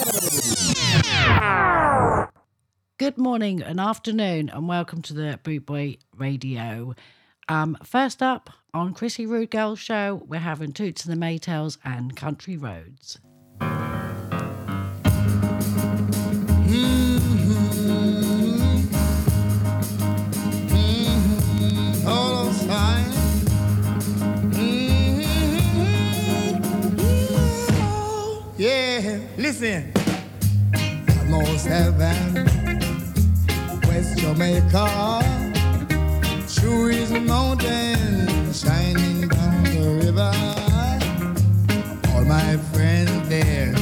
Good 2.97 3.17
morning 3.17 3.61
and 3.61 3.81
afternoon, 3.81 4.49
and 4.49 4.69
welcome 4.69 5.01
to 5.01 5.13
the 5.13 5.37
Boot 5.43 5.65
Boy 5.65 5.97
Radio. 6.15 6.95
Um, 7.49 7.77
first 7.83 8.23
up 8.23 8.49
on 8.75 8.93
Chrissy 8.93 9.25
Rude 9.25 9.51
Girl 9.51 9.77
Show, 9.77 10.21
we're 10.27 10.39
having 10.39 10.73
Toots 10.73 11.05
and 11.05 11.15
the 11.15 11.25
Maytals 11.25 11.77
and 11.85 12.13
Country 12.13 12.57
Roads. 12.57 13.19
Mm-hmm. 13.61 13.95
Mm-hmm. 20.67 21.55
Mm-hmm. 24.51 25.31
Yeah, 28.57 29.19
listen. 29.37 29.93
Almost 31.31 31.65
heaven, 31.65 32.45
West 33.87 34.17
Jamaica, 34.17 35.21
true 36.53 36.87
is 36.87 37.11
a 37.11 37.21
mountain 37.21 38.34
shining 38.55 39.27
down 39.27 39.63
the 39.63 39.99
river. 40.05 40.31
All 42.13 42.23
my 42.23 42.55
friends 42.71 43.27
there, 43.27 43.73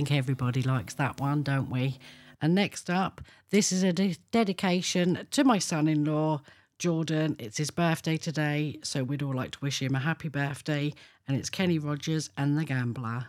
think 0.00 0.18
everybody 0.18 0.62
likes 0.62 0.94
that 0.94 1.20
one, 1.20 1.42
don't 1.42 1.68
we? 1.68 1.98
And 2.40 2.54
next 2.54 2.88
up, 2.88 3.20
this 3.50 3.70
is 3.70 3.82
a 3.82 3.92
de- 3.92 4.16
dedication 4.30 5.26
to 5.30 5.44
my 5.44 5.58
son 5.58 5.88
in 5.88 6.06
law, 6.06 6.40
Jordan. 6.78 7.36
It's 7.38 7.58
his 7.58 7.70
birthday 7.70 8.16
today, 8.16 8.78
so 8.82 9.04
we'd 9.04 9.22
all 9.22 9.34
like 9.34 9.50
to 9.50 9.58
wish 9.60 9.82
him 9.82 9.94
a 9.94 9.98
happy 9.98 10.30
birthday. 10.30 10.94
And 11.28 11.36
it's 11.36 11.50
Kenny 11.50 11.78
Rogers 11.78 12.30
and 12.38 12.56
the 12.56 12.64
Gambler. 12.64 13.26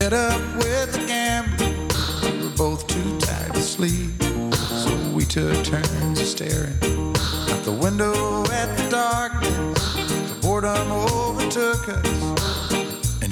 Get 0.00 0.14
up 0.14 0.40
with 0.56 0.96
a 0.96 1.06
gambler. 1.06 1.66
We 2.22 2.44
were 2.44 2.56
both 2.56 2.86
too 2.86 3.18
tired 3.18 3.52
to 3.52 3.60
sleep. 3.60 4.22
So 4.54 4.96
we 5.14 5.26
took 5.26 5.62
turns 5.64 6.26
staring 6.26 6.78
out 7.50 7.62
the 7.62 7.78
window 7.78 8.42
at 8.44 8.74
the 8.78 8.88
darkness. 8.88 9.94
The 10.30 10.38
boredom 10.40 10.90
overtook 10.92 11.90
us, 11.90 12.73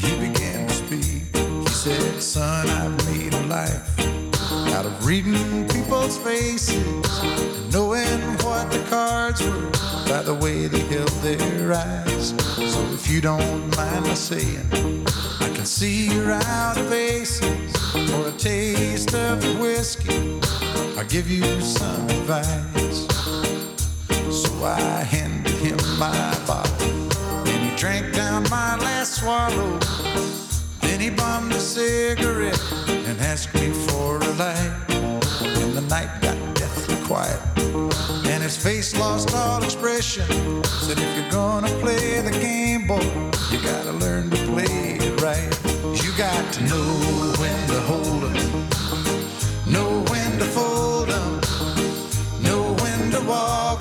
he 0.02 0.28
began 0.28 0.66
to 0.68 0.74
speak. 0.74 1.22
He 1.34 1.66
said, 1.68 2.22
Son, 2.22 2.68
I've 2.68 2.96
made 3.10 3.32
a 3.34 3.42
life 3.46 4.00
out 4.74 4.86
of 4.86 5.06
reading 5.06 5.68
people's 5.68 6.18
faces 6.18 7.12
knowing 7.72 8.20
what 8.44 8.70
the 8.70 8.84
cards 8.90 9.42
were 9.42 9.70
by 10.08 10.22
the 10.22 10.34
way 10.34 10.66
they 10.66 10.80
held 10.94 11.08
their 11.22 11.72
eyes. 11.72 12.34
So 12.72 12.80
if 12.92 13.10
you 13.10 13.20
don't 13.20 13.76
mind 13.76 14.04
my 14.06 14.14
saying, 14.14 14.68
I 15.40 15.50
can 15.54 15.64
see 15.64 16.08
you're 16.12 16.32
out 16.32 16.76
of 16.76 16.92
aces 16.92 17.72
or 18.12 18.28
a 18.28 18.32
taste 18.32 19.14
of 19.14 19.60
whiskey. 19.60 20.38
I'll 20.98 21.04
give 21.08 21.30
you 21.30 21.60
some 21.60 22.08
advice. 22.10 23.06
So 24.30 24.64
I 24.64 25.02
handed 25.04 25.52
him 25.54 25.78
my 25.98 26.38
bottle, 26.46 26.91
drank 27.82 28.14
down 28.14 28.44
my 28.44 28.76
last 28.76 29.16
swallow. 29.16 29.76
Then 30.82 31.00
he 31.00 31.10
bummed 31.10 31.52
a 31.52 31.58
cigarette 31.58 32.62
and 32.86 33.20
asked 33.20 33.52
me 33.54 33.72
for 33.72 34.18
a 34.18 34.32
light. 34.44 34.72
And 35.42 35.72
the 35.74 35.84
night 35.90 36.12
got 36.22 36.38
deathly 36.54 36.94
quiet, 37.04 37.40
and 38.30 38.40
his 38.40 38.56
face 38.56 38.96
lost 38.96 39.34
all 39.34 39.64
expression. 39.64 40.28
Said, 40.62 40.98
if 41.00 41.10
you're 41.16 41.32
gonna 41.32 41.74
play 41.80 42.20
the 42.20 42.30
game, 42.30 42.86
boy, 42.86 43.02
you 43.50 43.58
gotta 43.72 43.94
learn 44.04 44.30
to 44.30 44.36
play 44.52 44.98
it 45.06 45.20
right. 45.20 45.52
You 46.04 46.12
got 46.16 46.52
to 46.54 46.60
know 46.70 46.88
when 47.42 47.60
to 47.72 47.80
hold 47.90 48.22
'em, 48.30 48.36
know 49.66 50.04
when 50.12 50.30
to 50.38 50.44
fold 50.56 51.10
'em, 51.10 51.40
know 52.46 52.62
when 52.82 53.10
to 53.10 53.20
walk 53.22 53.71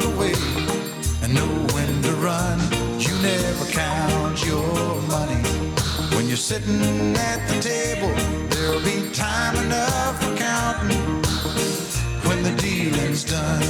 you're 6.31 6.37
sitting 6.37 7.13
at 7.17 7.45
the 7.49 7.61
table, 7.61 8.07
there'll 8.47 8.79
be 8.85 9.11
time 9.11 9.53
enough 9.65 10.23
for 10.23 10.33
counting 10.37 10.97
when 12.23 12.41
the 12.41 12.55
dealing's 12.55 13.25
done. 13.25 13.61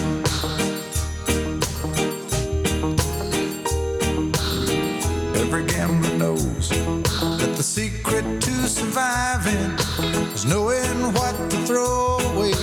Every 5.37 5.65
gambler 5.65 6.15
knows 6.19 6.69
that 6.69 7.53
the 7.57 7.63
secret 7.63 8.39
to 8.41 8.51
surviving 8.67 9.71
is 10.31 10.45
knowing 10.45 11.13
what 11.13 11.33
to 11.49 11.57
throw 11.65 12.19
away, 12.19 12.53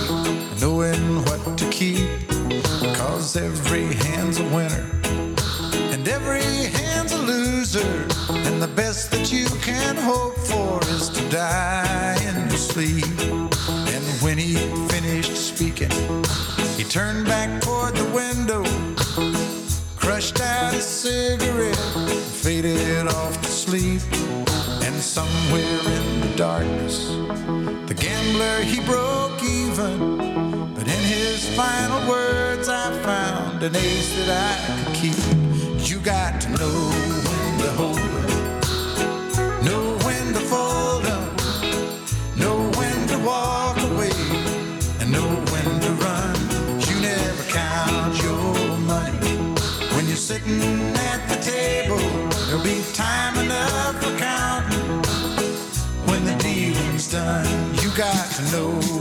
knowing 0.61 1.25
what 1.25 1.57
to 1.57 1.69
keep. 1.71 2.07
Cause 2.95 3.35
every 3.35 3.93
hand's 3.95 4.39
a 4.39 4.45
winner 4.45 4.89
and 5.91 6.07
every 6.07 6.41
hand's 6.71 7.11
a 7.11 7.17
loser. 7.17 8.08
Hope 10.09 10.37
for 10.37 10.79
is 10.89 11.07
to 11.09 11.23
die 11.29 12.17
in 12.29 12.35
your 12.49 12.57
sleep. 12.57 13.05
And 13.93 14.03
when 14.23 14.39
he 14.39 14.55
finished 14.93 15.35
speaking, 15.35 15.91
he 16.77 16.83
turned 16.83 17.27
back 17.27 17.61
toward 17.61 17.93
the 17.95 18.09
window, 18.21 18.63
crushed 19.97 20.41
out 20.41 20.73
his 20.73 20.85
cigarette, 20.85 21.77
faded 22.43 23.05
off 23.07 23.39
to 23.43 23.51
sleep. 23.65 24.01
And 24.85 24.95
somewhere 24.95 25.79
in 25.97 26.21
the 26.21 26.33
darkness, 26.35 26.95
the 27.89 27.95
gambler 28.05 28.61
he 28.71 28.79
broke 28.91 29.39
even. 29.43 29.93
But 30.75 30.87
in 30.95 31.03
his 31.17 31.39
final 31.55 32.01
words, 32.09 32.67
I 32.67 32.87
found 33.03 33.61
an 33.61 33.75
ace 33.75 34.11
that 34.19 34.29
I 34.47 34.53
could 34.67 34.95
keep. 35.01 35.19
You 35.89 35.99
got 35.99 36.41
to 36.41 36.49
know 36.59 36.77
when 37.29 37.59
to 37.61 37.71
hold 37.81 38.28
walk 43.25 43.77
away, 43.77 44.11
and 44.99 45.11
know 45.11 45.27
when 45.51 45.79
to 45.81 45.91
run. 46.03 46.35
You 46.87 46.95
never 47.01 47.43
count 47.51 48.21
your 48.23 48.77
money 48.79 49.35
when 49.93 50.07
you're 50.07 50.15
sitting 50.15 50.61
at 50.95 51.27
the 51.27 51.37
table. 51.41 51.97
There'll 52.47 52.63
be 52.63 52.81
time 52.93 53.37
enough 53.37 53.95
for 54.03 54.17
counting 54.17 55.03
when 56.09 56.25
the 56.25 56.35
dealing's 56.43 57.11
done. 57.11 57.47
You 57.81 57.89
got 57.95 58.25
to 58.37 58.43
know 58.51 58.98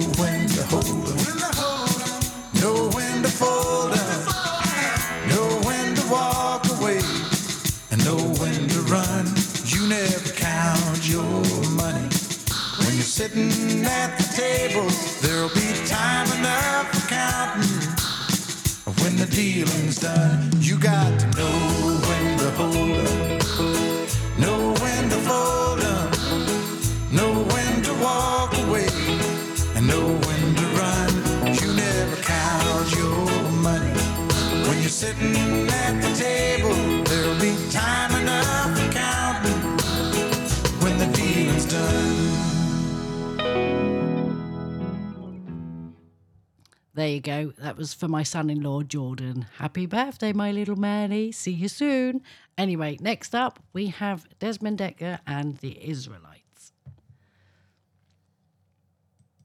you 47.15 47.21
go. 47.21 47.53
That 47.59 47.77
was 47.77 47.95
for 47.95 48.09
my 48.09 48.23
son 48.23 48.51
in 48.51 48.63
law, 48.63 48.83
Jordan. 48.83 49.47
Happy 49.59 49.87
birthday, 49.87 50.33
my 50.33 50.53
little 50.53 50.77
Manny. 50.77 51.33
See 51.33 51.53
you 51.53 51.69
soon. 51.69 52.23
Anyway, 52.57 52.99
next 53.01 53.35
up, 53.35 53.63
we 53.73 53.89
have 53.89 54.27
Desmond 54.39 54.79
Dekker 54.79 55.21
and 55.27 55.57
the 55.59 55.79
Israelites. 55.89 56.73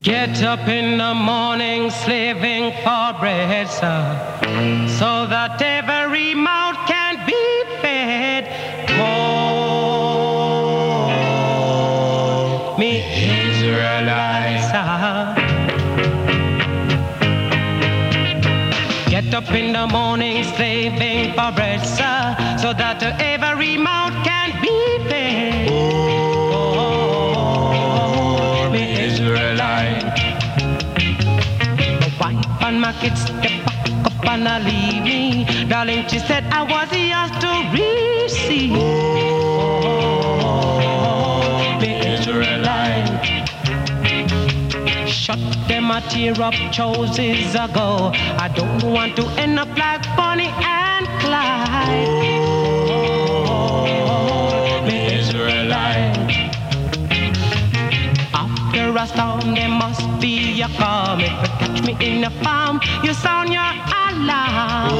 Get 0.01 0.43
up 0.43 0.67
in 0.67 0.97
the 0.97 1.13
morning 1.13 1.89
slaving 1.89 2.71
for 2.83 3.17
bread, 3.19 3.69
sir, 3.69 4.37
so 4.99 5.25
that 5.27 5.61
every 5.61 6.33
mouth 6.33 6.85
Get 19.33 19.49
up 19.49 19.55
in 19.55 19.73
the 19.73 19.87
morning 19.87 20.43
slaving 20.43 21.33
for 21.33 21.51
bread, 21.53 21.83
sir, 21.83 22.35
so 22.61 22.71
that 22.71 23.01
every 23.19 23.77
mouth 23.77 24.13
can 24.23 24.61
be 24.61 24.69
fed. 25.09 25.69
Oh, 26.53 27.09
me 28.71 28.93
Israelite. 29.03 30.03
My 31.99 32.09
wife 32.19 32.61
and 32.61 32.79
my 32.79 32.93
kids 33.01 33.21
step 33.21 33.65
back 33.65 34.05
up 34.05 34.23
and 34.27 34.47
I 34.47 34.59
leave 34.59 35.01
me. 35.03 35.45
Darling, 35.67 36.07
she 36.07 36.19
said 36.19 36.43
I 36.53 36.61
was 36.61 36.91
yours 36.93 37.31
to 37.41 37.49
receive. 37.73 38.77
Oh, 38.77 39.32
them 45.83 45.91
a 45.91 46.01
tear 46.09 46.41
up 46.41 46.53
choices 46.71 47.55
ago. 47.55 48.11
I 48.37 48.47
don't 48.55 48.83
want 48.83 49.15
to 49.17 49.23
end 49.41 49.59
up 49.59 49.67
like 49.77 50.03
Bonnie 50.15 50.53
and 50.63 51.07
Clyde. 51.19 52.07
Oh, 53.37 54.85
Israelite. 54.87 56.31
After 58.33 58.97
a 58.97 59.07
storm, 59.07 59.55
there 59.55 59.69
must 59.69 60.19
be 60.21 60.61
a 60.61 60.67
calm. 60.79 61.19
If 61.19 61.31
you 61.31 61.49
catch 61.59 61.81
me 61.85 61.93
in 61.99 62.23
a 62.23 62.31
farm, 62.43 62.79
you 63.03 63.13
sound 63.13 63.51
your 63.51 63.73
alarm. 64.07 64.91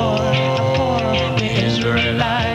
Oh, 0.00 0.18
me 1.40 1.48
Israelite. 1.66 2.47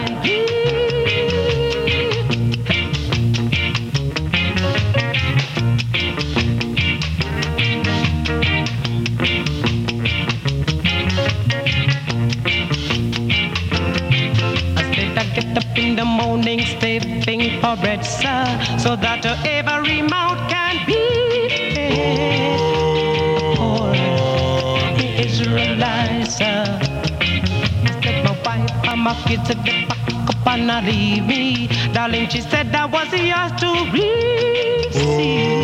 scraping 16.99 17.61
for 17.61 17.75
bread, 17.77 18.05
sir, 18.05 18.45
so 18.77 18.95
that 18.95 19.25
every 19.45 20.01
mouth 20.01 20.37
can 20.49 20.85
be 20.85 20.93
fed. 21.73 22.59
The 23.37 23.55
poor 23.57 23.95
Israelite, 25.25 26.27
sir. 26.27 26.79
Said 28.03 28.23
my 28.23 28.31
wife, 28.45 28.71
I'm 28.83 29.07
a 29.07 29.15
kid 29.25 29.43
to 29.45 29.55
get 29.55 29.89
back 29.89 30.29
up 30.29 30.47
and 30.47 30.85
leave 30.85 31.25
me. 31.25 31.67
Darling, 31.93 32.29
she 32.29 32.41
said 32.41 32.71
that 32.71 32.91
was 32.91 33.11
yours 33.13 33.51
to 33.61 33.69
receive. 33.91 35.62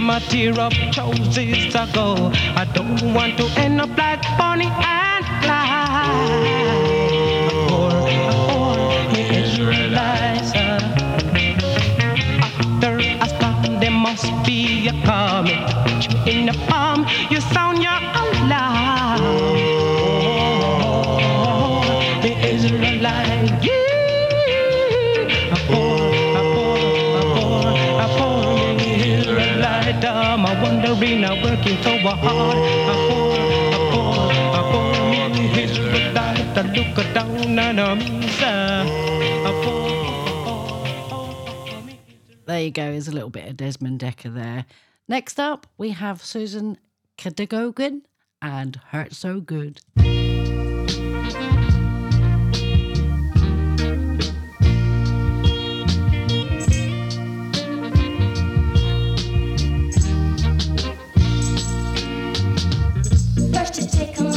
them 0.00 0.10
a 0.10 0.20
tear 0.20 0.58
up 0.58 0.72
houses 0.72 1.74
ago. 1.74 2.30
I 2.56 2.64
don't 2.72 3.14
want 3.14 3.36
to 3.38 3.44
end 3.60 3.80
up 3.80 3.90
like 3.96 4.22
Bonnie 4.38 4.66
and 4.66 5.24
Clyde. 5.42 6.46
Oh, 7.70 7.90
or, 8.56 9.12
me 9.12 9.22
Israelites. 9.42 10.52
After 12.46 12.98
a 12.98 13.28
storm, 13.28 13.80
there 13.80 13.90
must 13.90 14.28
be 14.46 14.88
a 14.88 14.92
comet. 15.04 15.60
Put 15.84 16.00
you 16.06 16.32
in 16.32 16.46
the 16.46 16.56
palm, 16.68 17.06
you 17.30 17.40
sound 17.40 17.82
your 17.82 18.00
alarm. 18.22 19.20
Oh, 21.44 22.20
the 22.22 22.32
Israelite. 22.54 23.64
Yeah. 23.64 23.89
wondering, 30.62 31.22
working 31.42 31.82
so 31.82 31.98
hard. 31.98 32.56
His 35.54 35.78
look 35.78 36.96
down 37.14 37.58
on 37.58 37.78
a 37.78 37.96
There 42.46 42.60
you 42.60 42.70
go, 42.70 42.90
is 42.90 43.08
a 43.08 43.12
little 43.12 43.30
bit 43.30 43.48
of 43.48 43.56
Desmond 43.56 44.00
Dekker 44.00 44.34
there. 44.34 44.66
Next 45.08 45.38
up, 45.40 45.66
we 45.78 45.90
have 45.90 46.22
Susan 46.22 46.78
Cadogan 47.16 48.02
and 48.42 48.76
Hurt 48.88 49.14
So 49.14 49.40
Good. 49.40 49.80
take 64.00 64.18
a 64.18 64.29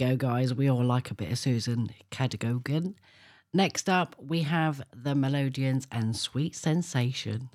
go, 0.00 0.16
guys. 0.16 0.54
We 0.54 0.70
all 0.70 0.82
like 0.82 1.10
a 1.10 1.14
bit 1.14 1.30
of 1.30 1.38
Susan 1.38 1.90
Cadogan. 2.10 2.94
Next 3.52 3.86
up, 3.86 4.16
we 4.18 4.42
have 4.42 4.80
the 4.94 5.14
Melodians 5.14 5.86
and 5.92 6.16
Sweet 6.16 6.56
Sensation. 6.56 7.50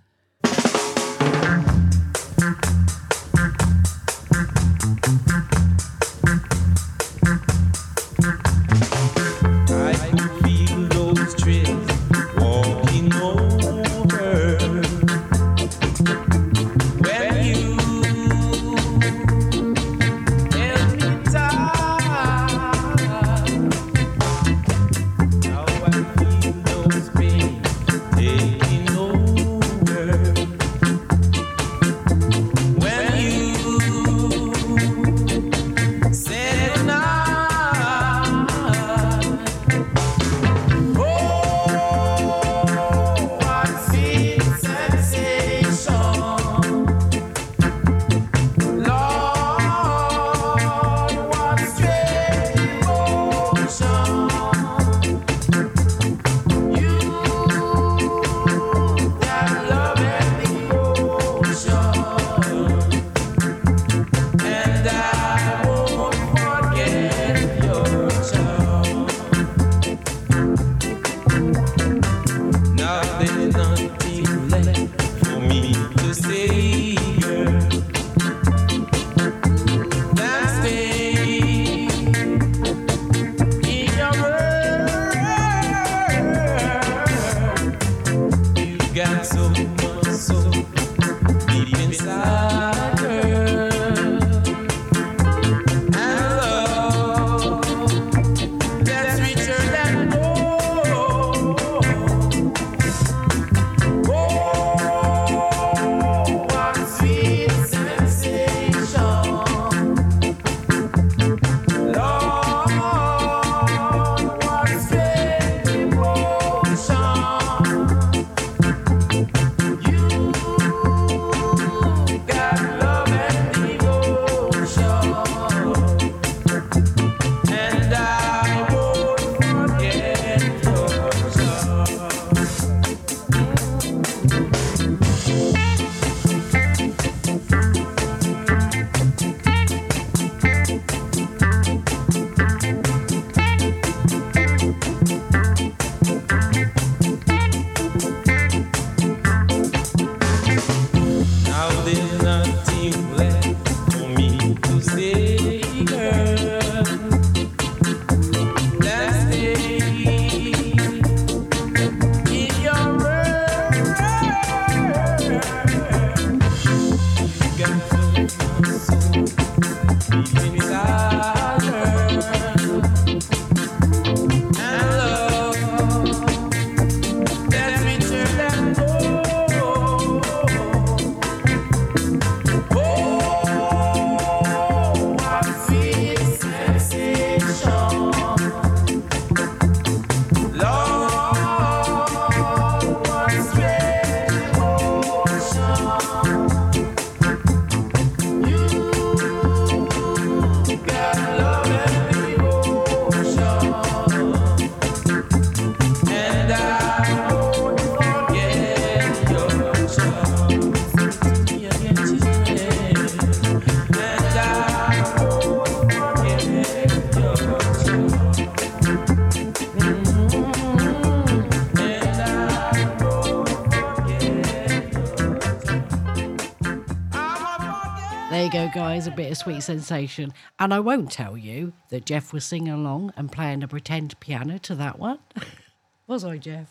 guys 228.75 229.07
a 229.07 229.11
bittersweet 229.11 229.63
sensation. 229.63 230.33
And 230.59 230.73
I 230.73 230.81
won't 230.81 231.09
tell 231.09 231.37
you 231.37 231.71
that 231.91 232.05
Jeff 232.05 232.33
was 232.33 232.43
singing 232.43 232.73
along 232.73 233.13
and 233.15 233.31
playing 233.31 233.63
a 233.63 233.69
pretend 233.69 234.19
piano 234.19 234.57
to 234.57 234.75
that 234.75 234.99
one. 234.99 235.19
was 236.07 236.25
I, 236.25 236.37
Jeff? 236.37 236.67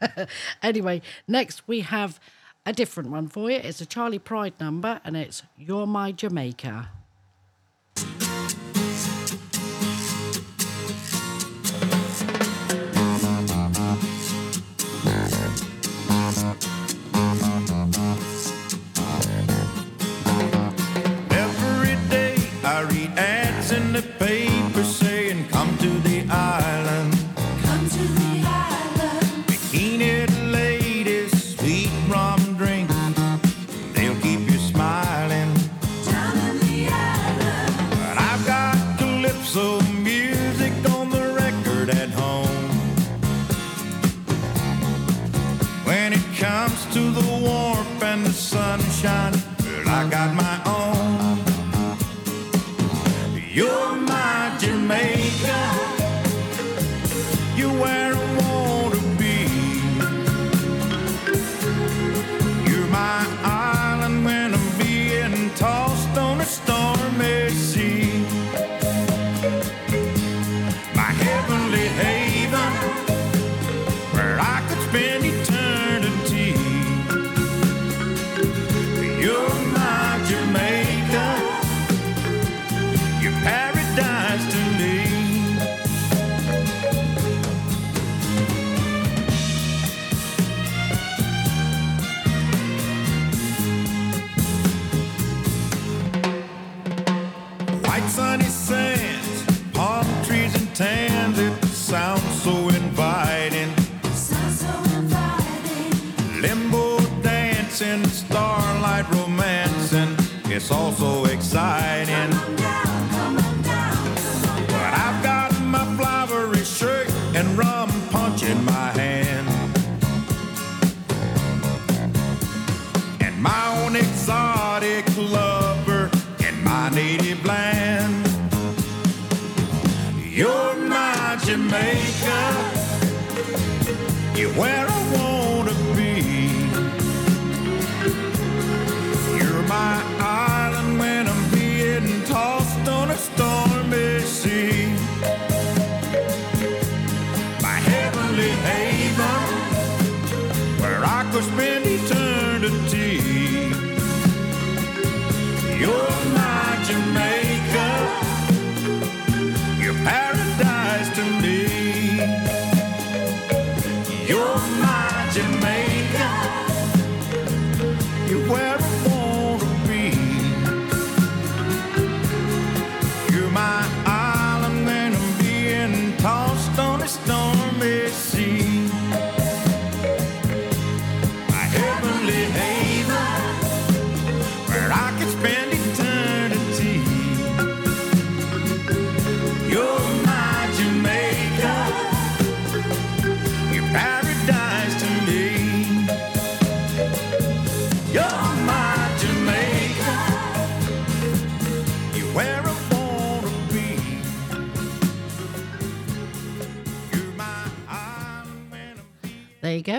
anyway, 0.62 1.02
next 1.28 1.68
we 1.68 1.80
have 1.80 2.18
a 2.64 2.72
different 2.72 3.10
one 3.10 3.28
for 3.28 3.50
you. 3.50 3.58
It's 3.58 3.82
a 3.82 3.86
Charley 3.86 4.18
Pride 4.18 4.54
number 4.58 5.02
and 5.04 5.18
it's 5.18 5.42
You're 5.58 5.86
My 5.86 6.12
Jamaica. 6.12 6.88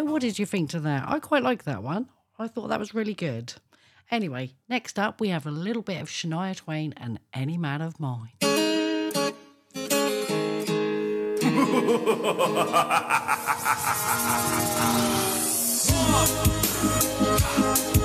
What 0.01 0.21
did 0.21 0.39
you 0.39 0.45
think 0.45 0.69
to 0.71 0.79
that? 0.81 1.07
I 1.07 1.19
quite 1.19 1.43
like 1.43 1.63
that 1.63 1.83
one. 1.83 2.09
I 2.37 2.47
thought 2.47 2.69
that 2.69 2.79
was 2.79 2.93
really 2.93 3.13
good. 3.13 3.53
Anyway, 4.11 4.53
next 4.67 4.97
up, 4.97 5.21
we 5.21 5.29
have 5.29 5.45
a 5.45 5.51
little 5.51 5.81
bit 5.81 6.01
of 6.01 6.09
Shania 6.09 6.55
Twain 6.55 6.93
and 6.97 7.19
Any 7.33 7.57
Man 7.57 7.81
of 7.81 7.99
Mine. 7.99 8.31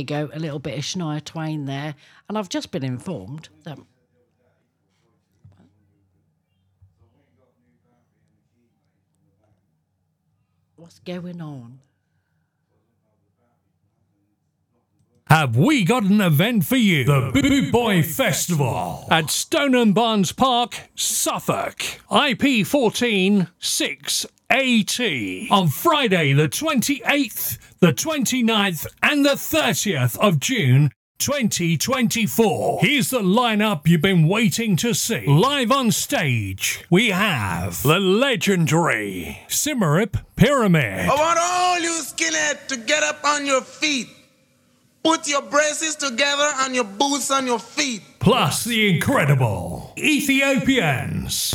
you 0.00 0.06
go, 0.06 0.30
a 0.32 0.38
little 0.38 0.58
bit 0.58 0.76
of 0.78 0.84
Shania 0.84 1.22
Twain 1.22 1.66
there. 1.66 1.94
And 2.28 2.36
I've 2.36 2.48
just 2.48 2.70
been 2.70 2.84
informed 2.84 3.48
that. 3.64 3.78
What's 10.76 10.98
going 11.00 11.40
on? 11.40 11.80
Have 15.26 15.56
we 15.56 15.84
got 15.84 16.02
an 16.02 16.20
event 16.20 16.64
for 16.64 16.76
you? 16.76 17.04
The 17.04 17.30
Boo, 17.32 17.42
Boo 17.42 17.70
Boy 17.70 18.02
Festival 18.02 19.06
at 19.10 19.26
Stonham 19.26 19.94
Barns 19.94 20.32
Park, 20.32 20.88
Suffolk. 20.96 21.80
IP 22.10 22.66
14 22.66 23.46
6 23.60 24.26
at 24.50 25.50
on 25.50 25.68
Friday, 25.68 26.32
the 26.32 26.48
28th, 26.48 27.58
the 27.78 27.92
29th, 27.92 28.86
and 29.02 29.24
the 29.24 29.30
30th 29.30 30.18
of 30.18 30.40
June 30.40 30.90
2024. 31.18 32.80
Here's 32.80 33.10
the 33.10 33.20
lineup 33.20 33.86
you've 33.86 34.00
been 34.00 34.26
waiting 34.26 34.74
to 34.76 34.94
see. 34.94 35.26
Live 35.26 35.70
on 35.70 35.92
stage, 35.92 36.84
we 36.90 37.10
have 37.10 37.82
the 37.82 38.00
legendary 38.00 39.38
Symarip 39.48 40.24
Pyramid. 40.36 41.08
I 41.08 41.14
want 41.14 41.38
all 41.40 41.78
you 41.78 42.02
skinheads 42.02 42.66
to 42.68 42.76
get 42.76 43.02
up 43.02 43.22
on 43.24 43.46
your 43.46 43.60
feet. 43.60 44.08
Put 45.04 45.28
your 45.28 45.42
braces 45.42 45.94
together 45.96 46.50
and 46.58 46.74
your 46.74 46.84
boots 46.84 47.30
on 47.30 47.46
your 47.46 47.58
feet. 47.58 48.02
Plus 48.18 48.64
the 48.64 48.94
incredible 48.96 49.94
Ethiopians. 49.98 51.54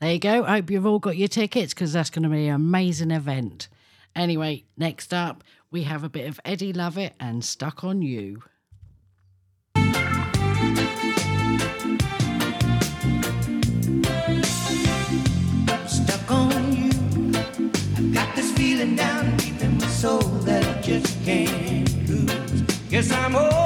There 0.00 0.12
you 0.12 0.18
go. 0.18 0.44
I 0.44 0.56
hope 0.56 0.70
you've 0.70 0.86
all 0.86 0.98
got 0.98 1.16
your 1.16 1.28
tickets 1.28 1.72
because 1.72 1.92
that's 1.92 2.10
going 2.10 2.24
to 2.24 2.28
be 2.28 2.48
an 2.48 2.54
amazing 2.56 3.12
event. 3.12 3.68
Anyway, 4.14 4.64
next 4.76 5.14
up, 5.14 5.42
we 5.70 5.84
have 5.84 6.04
a 6.04 6.08
bit 6.08 6.28
of 6.28 6.40
Eddie 6.44 6.72
Lovette 6.72 7.14
and 7.18 7.44
Stuck 7.44 7.82
on 7.82 8.02
You. 8.02 8.42
stuck 15.86 16.30
on 16.30 16.72
you. 16.72 16.90
I've 17.96 18.14
got 18.14 18.34
this 18.36 18.52
feeling 18.52 18.96
down 18.96 19.36
deep 19.36 19.60
in 19.62 19.78
my 19.78 19.86
soul 19.86 20.20
that 20.46 20.64
I 20.64 20.80
just 20.80 21.22
can't 21.24 22.08
lose. 22.08 22.62
Guess 22.90 23.12
I'm 23.12 23.36
on 23.36 23.61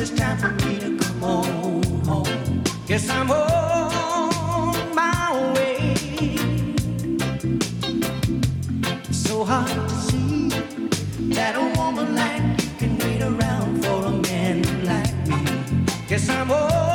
it's 0.00 0.10
time 0.12 0.38
for 0.38 0.50
me 0.64 0.78
to 0.78 0.96
come 0.96 1.24
on 1.24 1.82
home. 2.04 2.64
Guess 2.86 3.10
I'm 3.10 3.30
on 3.30 3.79
hard 9.50 9.88
to 9.88 9.94
see 9.96 10.48
that 11.34 11.56
a 11.56 11.66
woman 11.76 12.14
like 12.14 12.62
you 12.62 12.70
can 12.78 12.96
wait 12.98 13.20
around 13.20 13.82
for 13.82 14.06
a 14.06 14.12
man 14.28 14.62
like 14.84 15.16
me. 15.26 15.42
Guess 16.06 16.28
I'm 16.28 16.52
on 16.52 16.89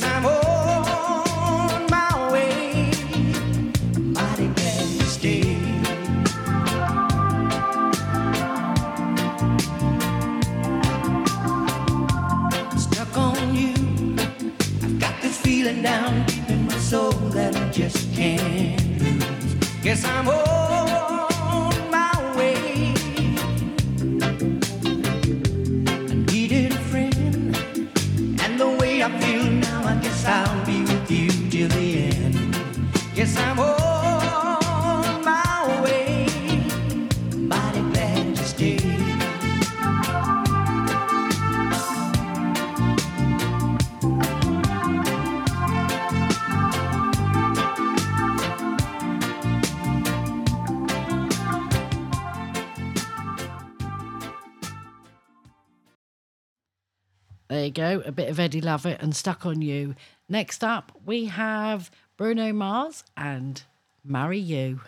Guess 0.00 0.24
I'm 0.24 0.47
go, 57.78 58.02
a 58.04 58.10
bit 58.10 58.28
of 58.28 58.40
Eddie 58.40 58.60
Lovette 58.60 59.00
and 59.00 59.14
Stuck 59.14 59.46
on 59.46 59.62
You. 59.62 59.94
Next 60.28 60.64
up, 60.64 60.90
we 61.06 61.26
have 61.26 61.90
Bruno 62.16 62.52
Mars 62.52 63.04
and 63.16 63.62
Marry 64.04 64.38
You. 64.38 64.80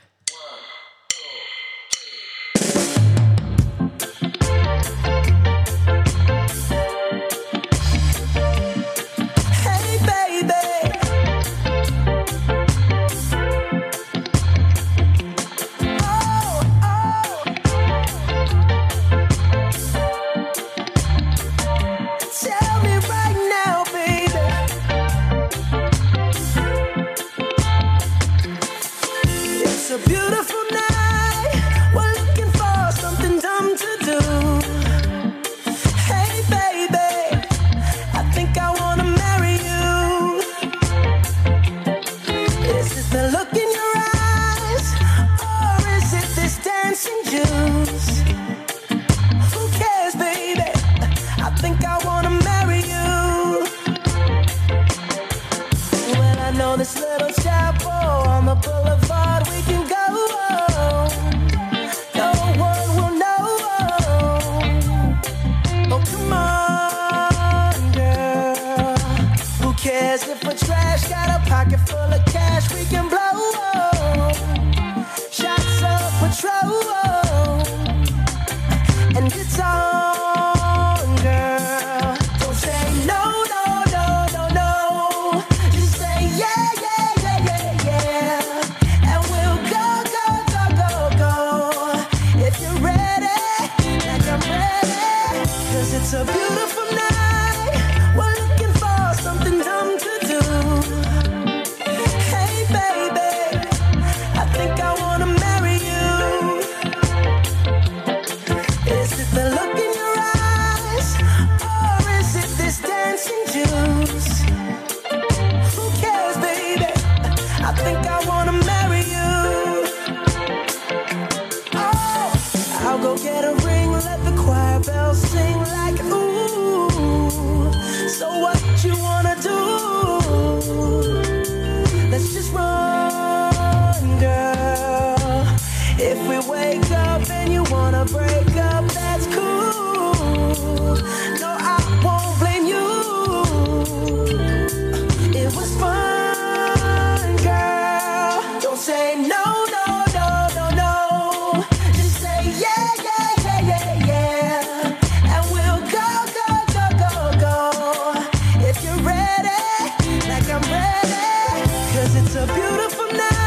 Cause 162.10 162.22
it's 162.24 162.34
a 162.34 162.44
beautiful 162.52 163.06
night. 163.12 163.39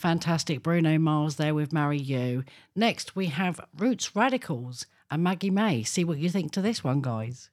fantastic 0.00 0.62
Bruno 0.62 0.98
Mars 0.98 1.36
there 1.36 1.54
with 1.54 1.72
Marry 1.72 1.98
You. 1.98 2.42
Next, 2.74 3.14
we 3.14 3.26
have 3.26 3.60
Roots 3.76 4.16
Radicals 4.16 4.86
and 5.10 5.22
Maggie 5.22 5.50
May. 5.50 5.82
See 5.82 6.04
what 6.04 6.18
you 6.18 6.30
think 6.30 6.52
to 6.52 6.62
this 6.62 6.82
one, 6.82 7.02
guys. 7.02 7.50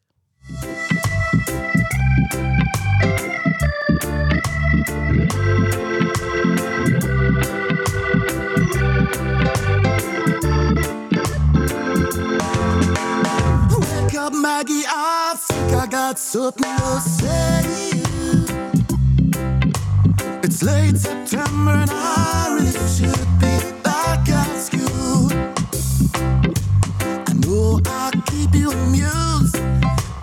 Wake 13.80 14.16
up, 14.16 14.34
Maggie. 14.34 14.84
I 14.88 15.36
think 15.38 15.74
I 15.74 15.88
got 15.90 16.18
something 16.18 16.64
to 16.64 17.02
say. 17.02 18.17
It's 20.60 20.66
late 20.66 20.98
September 20.98 21.70
and 21.70 21.92
I 21.92 22.58
really 22.58 22.90
should 22.90 23.30
be 23.38 23.60
back 23.84 24.28
at 24.28 24.58
school. 24.58 25.32
I 27.28 27.34
know 27.46 27.80
I 27.86 28.10
keep 28.26 28.56
you 28.56 28.72
amused, 28.72 29.54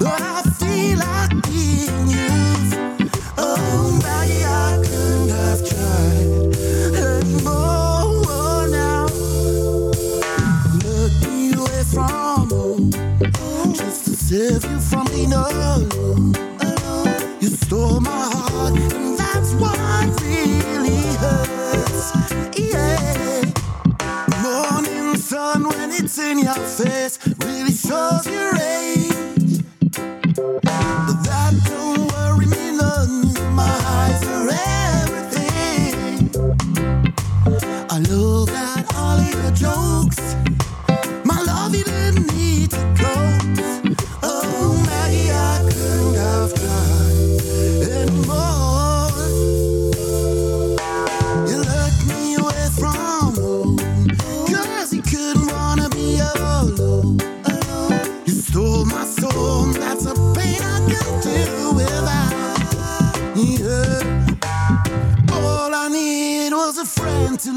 but 0.01 0.21
I 0.21 0.43
feel 0.59 0.99
like 0.99 1.31
being 1.45 2.09
used. 2.09 2.75
Oh, 3.39 4.01
maybe 4.03 4.45
I 4.45 4.83
couldn't 4.83 5.29
have 5.29 5.63
tried 5.71 6.27
anymore 6.99 8.67
now. 8.67 9.07
Looking 10.83 11.55
away 11.61 11.85
from 11.85 12.51
home, 12.51 13.73
just 13.73 14.07
to 14.07 14.17
save 14.17 14.65
you 14.69 14.81
from 14.81 15.07
being 15.13 15.33
alone. 15.33 16.35
You 17.41 17.51
stole 17.51 18.01
my 18.01 18.11
heart. 18.11 18.54
It's 26.05 26.19
in 26.19 26.39
your 26.39 26.53
face, 26.53 27.19
really 27.47 27.73
shows 27.73 28.27
your 28.27 28.55
age. 28.57 29.65
But 29.91 31.17
that 31.25 31.55
don't 31.65 32.13
worry 32.13 32.45
me 32.45 32.77
none. 32.77 33.33
My 33.55 33.65
eyes 33.65 34.23
are 34.27 34.51
everything. 35.01 36.31
I 37.89 37.99
love 38.01 38.49
that 38.49 38.85
all 38.95 39.19
your 39.23 39.51
jokes. 39.53 40.54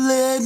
live. 0.07 0.36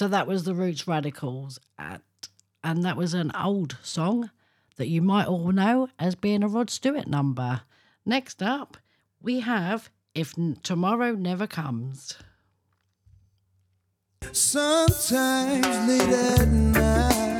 So 0.00 0.08
that 0.08 0.26
was 0.26 0.44
the 0.44 0.54
Roots 0.54 0.88
Radicals 0.88 1.60
at, 1.78 2.00
and 2.64 2.82
that 2.86 2.96
was 2.96 3.12
an 3.12 3.30
old 3.36 3.76
song 3.82 4.30
that 4.78 4.88
you 4.88 5.02
might 5.02 5.26
all 5.26 5.52
know 5.52 5.90
as 5.98 6.14
being 6.14 6.42
a 6.42 6.48
Rod 6.48 6.70
Stewart 6.70 7.06
number. 7.06 7.60
Next 8.06 8.42
up, 8.42 8.78
we 9.20 9.40
have 9.40 9.90
If 10.14 10.34
Tomorrow 10.62 11.16
Never 11.16 11.46
Comes. 11.46 12.16
Sometimes 14.32 15.66
late 15.86 16.08
at 16.08 16.48
night 16.48 17.39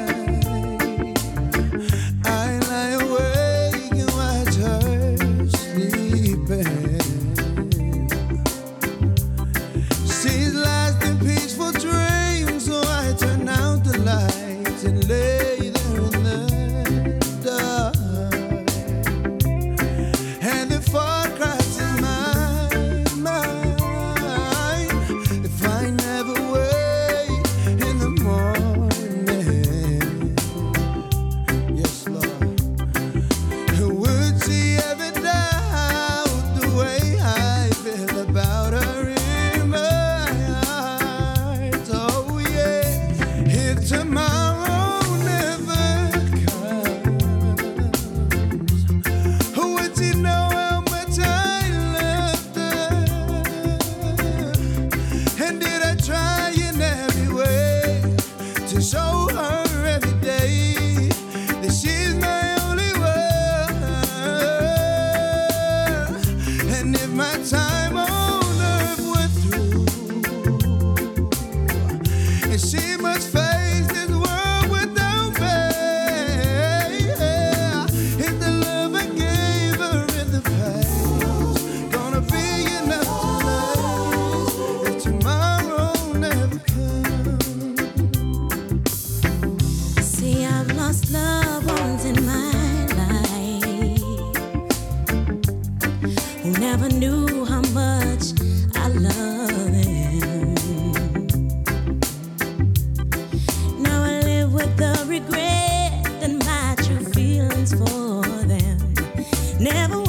Never 109.61 110.00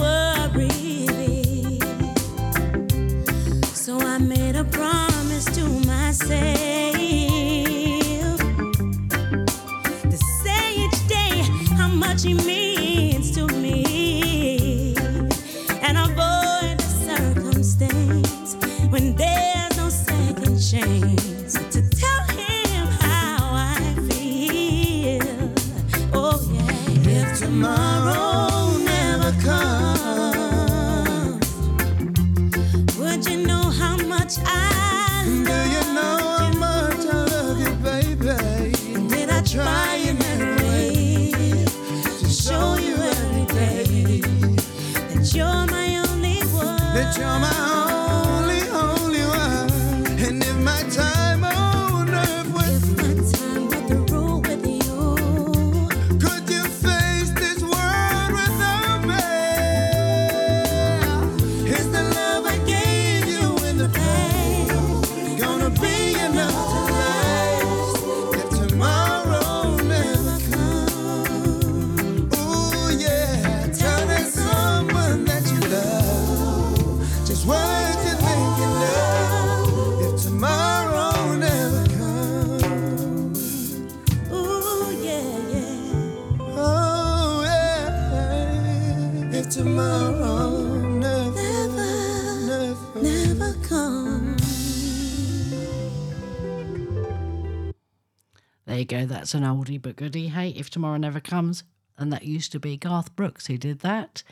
That's 99.32 99.44
an 99.46 99.50
oldie 99.50 99.82
but 99.82 99.96
goodie. 99.96 100.28
Hey, 100.28 100.50
if 100.50 100.70
tomorrow 100.70 100.98
never 100.98 101.22
comes, 101.22 101.64
and 101.98 102.12
that 102.12 102.26
used 102.26 102.52
to 102.52 102.60
be 102.60 102.76
Garth 102.76 103.16
Brooks 103.16 103.48
who 103.48 103.58
did 103.58 103.80
that. 103.80 104.24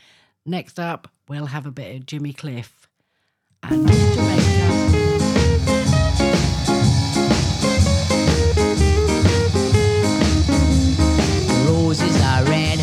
Next 0.44 0.78
up, 0.78 1.08
we'll 1.26 1.46
have 1.46 1.64
a 1.64 1.70
bit 1.70 1.96
of 1.96 2.04
Jimmy 2.04 2.34
Cliff 2.34 2.86
and 3.62 3.88
Jamaica. 3.88 4.66
Roses 11.66 12.20
are 12.20 12.44
red, 12.44 12.78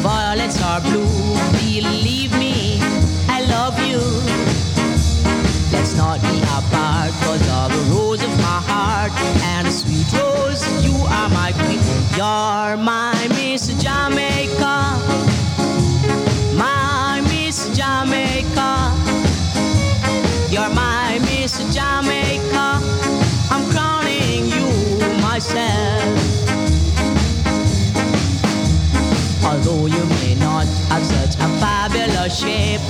violets 0.00 0.62
are 0.62 0.80
blue. 0.80 1.33
You're 12.74 12.82
my 12.82 13.28
Miss 13.28 13.68
Jamaica. 13.80 14.98
My 16.56 17.20
Miss 17.30 17.68
Jamaica. 17.68 18.90
You're 20.50 20.74
my 20.74 21.20
Miss 21.20 21.54
Jamaica. 21.72 22.80
I'm 23.52 23.70
crowning 23.70 24.46
you 24.46 24.66
myself. 25.22 26.18
Although 29.44 29.86
you 29.86 30.04
may 30.06 30.34
not 30.34 30.66
have 30.90 31.06
such 31.06 31.36
a 31.36 31.48
fabulous 31.62 32.36
shape 32.36 32.80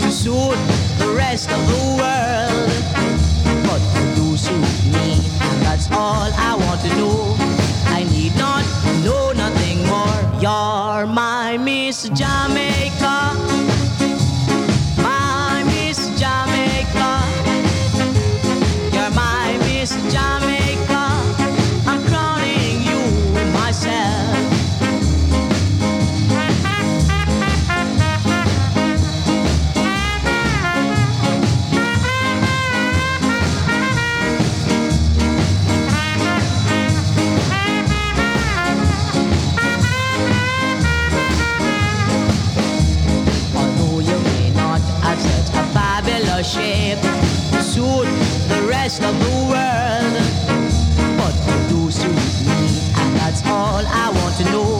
to 0.00 0.10
suit 0.10 0.56
the 0.98 1.12
rest 1.14 1.50
of 1.50 1.60
the 1.68 1.82
world, 2.00 2.72
but 3.66 3.82
you 4.00 4.14
do 4.14 4.36
suit 4.38 4.86
me, 4.90 5.20
and 5.42 5.60
that's 5.60 5.90
all 5.90 6.32
I 6.32 6.56
want 6.58 6.80
to 6.80 6.96
know. 6.96 7.35
You're 10.46 11.06
my 11.06 11.58
Miss 11.58 12.08
Jamaica. 12.10 13.55
Suit 47.76 48.08
the 48.48 48.62
rest 48.66 49.02
of 49.02 49.14
the 49.24 49.34
world, 49.52 50.14
but 51.20 51.34
you 51.46 51.56
do 51.72 51.90
suit 51.90 52.24
me, 52.48 52.62
and 53.00 53.10
that's 53.20 53.42
all 53.44 53.84
I 54.04 54.06
want 54.18 54.34
to 54.40 54.44
know. 54.54 54.72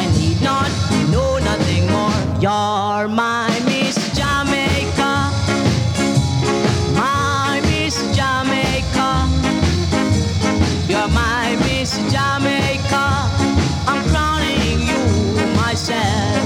I 0.00 0.02
need 0.18 0.38
not 0.42 0.70
know 1.12 1.38
nothing 1.38 1.84
more. 1.94 2.18
You're 2.44 3.06
my 3.06 3.46
Miss 3.70 3.96
Jamaica, 4.18 5.12
my 6.98 7.60
Miss 7.70 7.96
Jamaica. 8.18 9.10
You're 10.90 11.10
my 11.22 11.46
Miss 11.66 11.92
Jamaica. 12.14 13.04
I'm 13.90 14.00
crowning 14.10 14.78
you 14.90 15.02
myself. 15.62 16.42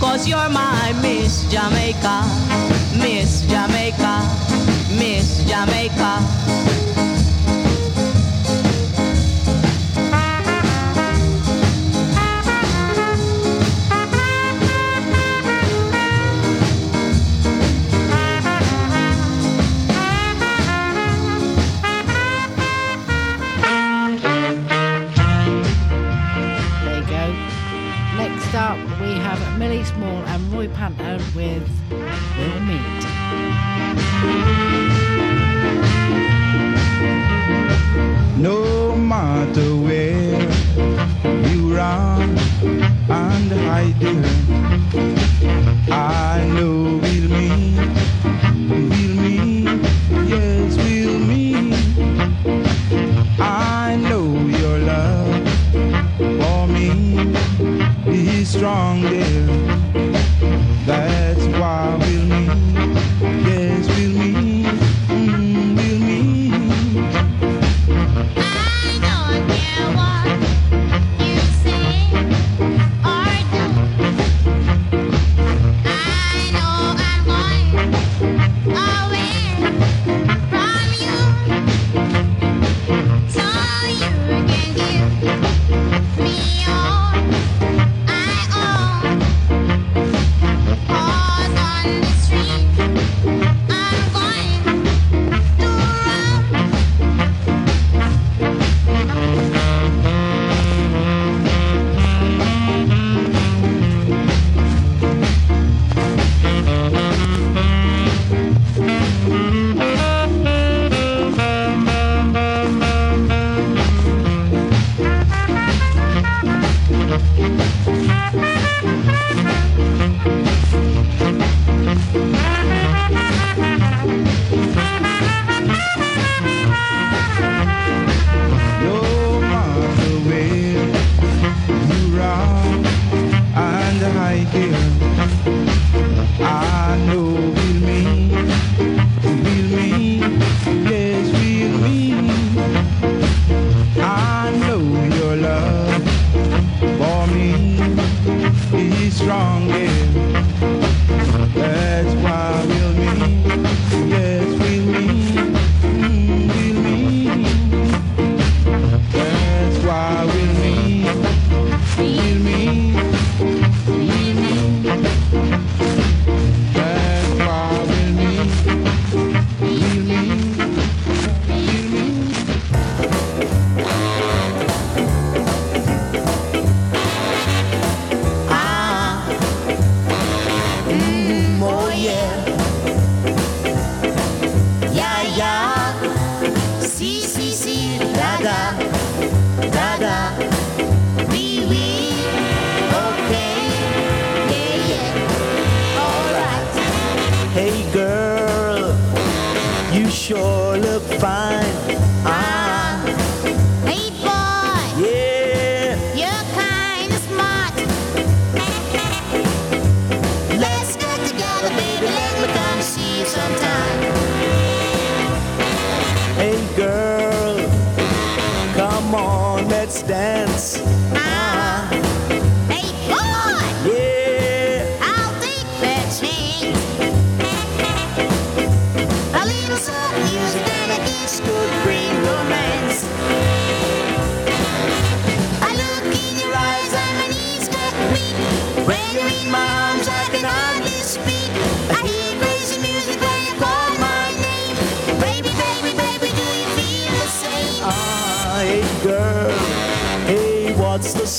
Cause 0.00 0.26
you're 0.26 0.48
my 0.48 0.94
Miss 1.02 1.44
Jamaica, 1.52 2.16
Miss 3.28 3.42
Jamaica, 3.42 4.22
Miss 4.98 5.44
Jamaica. 5.44 6.47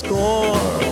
多。 0.10 0.89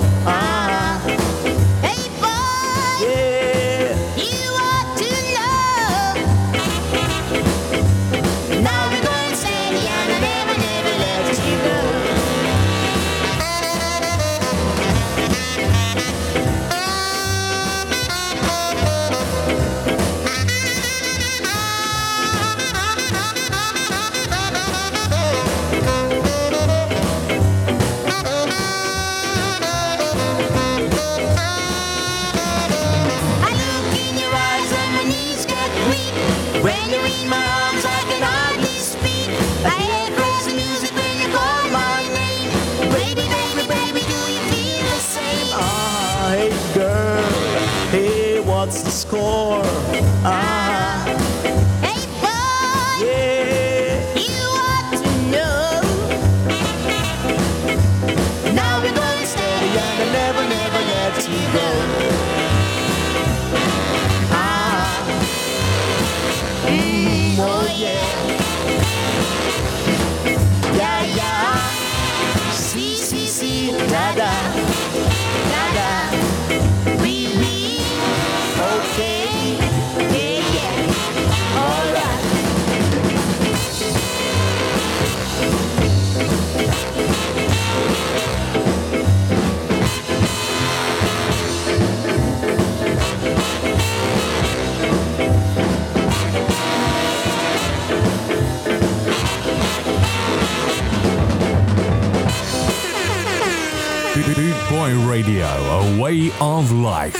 of 106.39 106.71
life. 106.71 107.15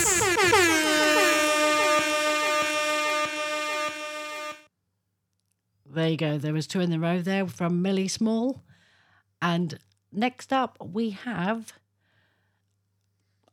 There 5.90 6.08
you 6.08 6.16
go. 6.16 6.38
There 6.38 6.52
was 6.52 6.68
two 6.68 6.80
in 6.80 6.90
the 6.90 7.00
row 7.00 7.20
there 7.20 7.46
from 7.48 7.82
Millie 7.82 8.08
Small. 8.08 8.62
And 9.42 9.78
next 10.12 10.52
up 10.52 10.76
we 10.80 11.10
have 11.10 11.72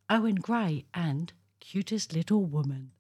Owen 0.10 0.36
Gray 0.36 0.86
and 0.94 1.34
Cutest 1.60 2.14
Little 2.14 2.44
Woman. 2.44 2.92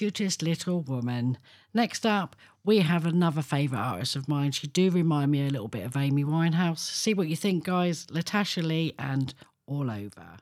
cutest 0.00 0.40
little 0.40 0.80
woman. 0.80 1.36
Next 1.74 2.06
up, 2.06 2.34
we 2.64 2.78
have 2.78 3.04
another 3.04 3.42
favourite 3.42 3.82
artist 3.82 4.16
of 4.16 4.28
mine. 4.28 4.50
She 4.50 4.66
do 4.66 4.90
remind 4.90 5.30
me 5.30 5.46
a 5.46 5.50
little 5.50 5.68
bit 5.68 5.84
of 5.84 5.94
Amy 5.94 6.24
Winehouse. 6.24 6.78
See 6.78 7.12
what 7.12 7.28
you 7.28 7.36
think, 7.36 7.64
guys. 7.64 8.06
Latasha 8.06 8.62
Lee 8.62 8.94
and 8.98 9.34
All 9.66 9.90
Over. 9.90 10.38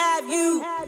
have 0.00 0.28
you. 0.30 0.79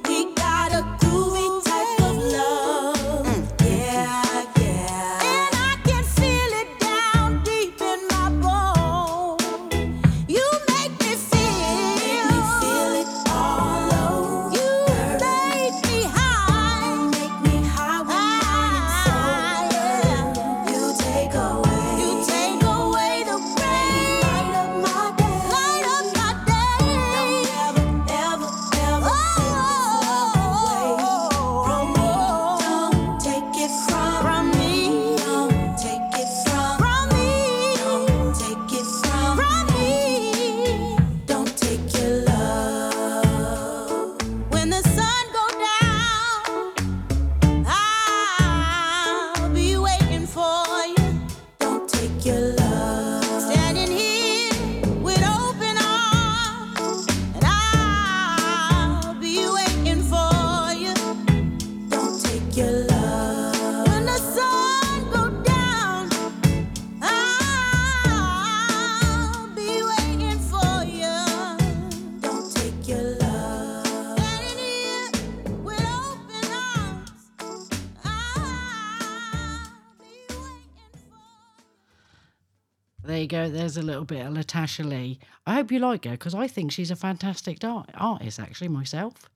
little 83.93 84.05
bit 84.07 84.24
of 84.24 84.32
Latasha 84.32 84.84
Lee. 84.86 85.18
I 85.47 85.55
hope 85.55 85.70
you 85.70 85.78
like 85.78 86.07
her 86.07 86.12
because 86.12 86.34
I 86.34 86.49
think 86.49 86.72
she's 86.72 86.90
a 86.90 86.97
fantastic 86.97 87.62
art- 87.62 87.90
artist, 87.95 88.40
actually, 88.40 88.68
myself. 88.68 89.28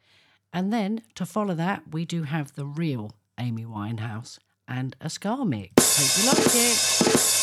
And 0.50 0.72
then 0.72 1.02
to 1.16 1.26
follow 1.26 1.54
that, 1.54 1.82
we 1.92 2.06
do 2.06 2.22
have 2.22 2.54
the 2.54 2.64
real 2.64 3.12
Amy 3.38 3.66
Winehouse 3.66 4.38
and 4.66 4.96
a 5.02 5.10
Ska 5.10 5.44
Mix. 5.44 5.74
Hope 5.98 6.24
you 6.24 6.44
like 6.44 6.54
it. 6.54 7.35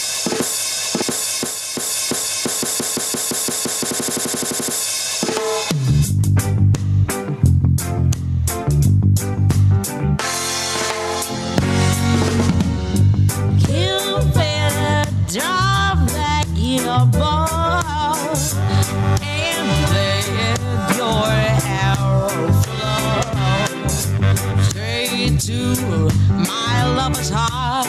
lover's 27.03 27.29
heart. 27.29 27.82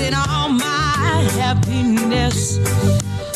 wasting 0.00 0.14
all 0.14 0.48
my 0.48 1.28
happiness. 1.34 2.58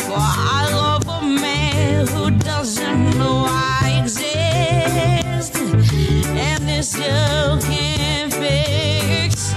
For 0.02 0.16
I 0.16 0.68
love 0.72 1.06
a 1.08 1.22
man 1.26 2.06
who 2.08 2.30
doesn't 2.30 3.18
know 3.18 3.46
I 3.48 4.00
exist, 4.02 5.56
and 5.56 6.68
this 6.68 6.94
you 6.96 7.60
can't 7.68 8.32
fix. 8.32 9.54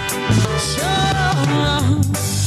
So 0.58 0.90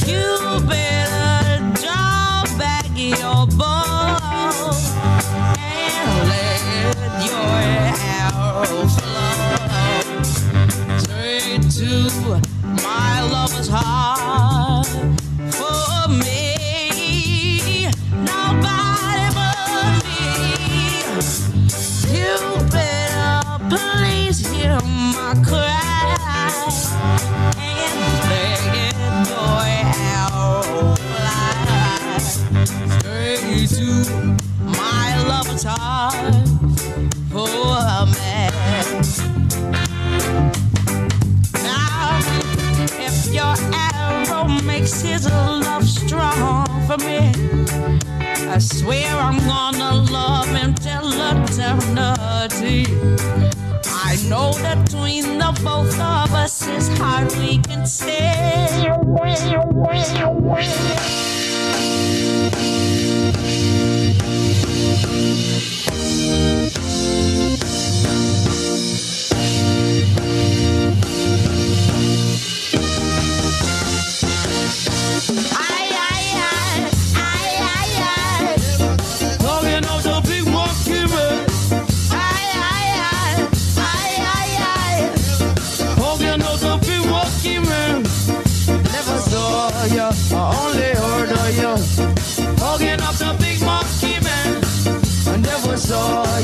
you 0.07 0.59
better 0.67 1.59
draw 1.81 2.43
back 2.57 2.89
your 2.95 3.47
bow 3.57 4.71
and 5.57 6.29
let 6.29 6.61
your 7.25 7.57
arrow 8.19 8.87
flow 8.97 10.23
straight 10.97 11.63
to 11.77 11.91
my 12.83 13.21
lover's 13.31 13.67
heart. 13.67 14.00
I 48.53 48.57
swear 48.57 49.15
I'm 49.15 49.37
gonna 49.47 49.93
love 50.11 50.47
him 50.49 50.73
till 50.73 51.07
eternity. 51.07 52.85
I 53.85 54.17
know 54.27 54.51
that 54.63 54.83
between 54.83 55.37
the 55.37 55.57
both 55.63 55.97
of 55.97 56.33
us 56.33 56.67
is 56.67 56.89
hard 56.97 57.33
we 57.37 57.59
can 57.59 57.85
stay. 57.85 58.41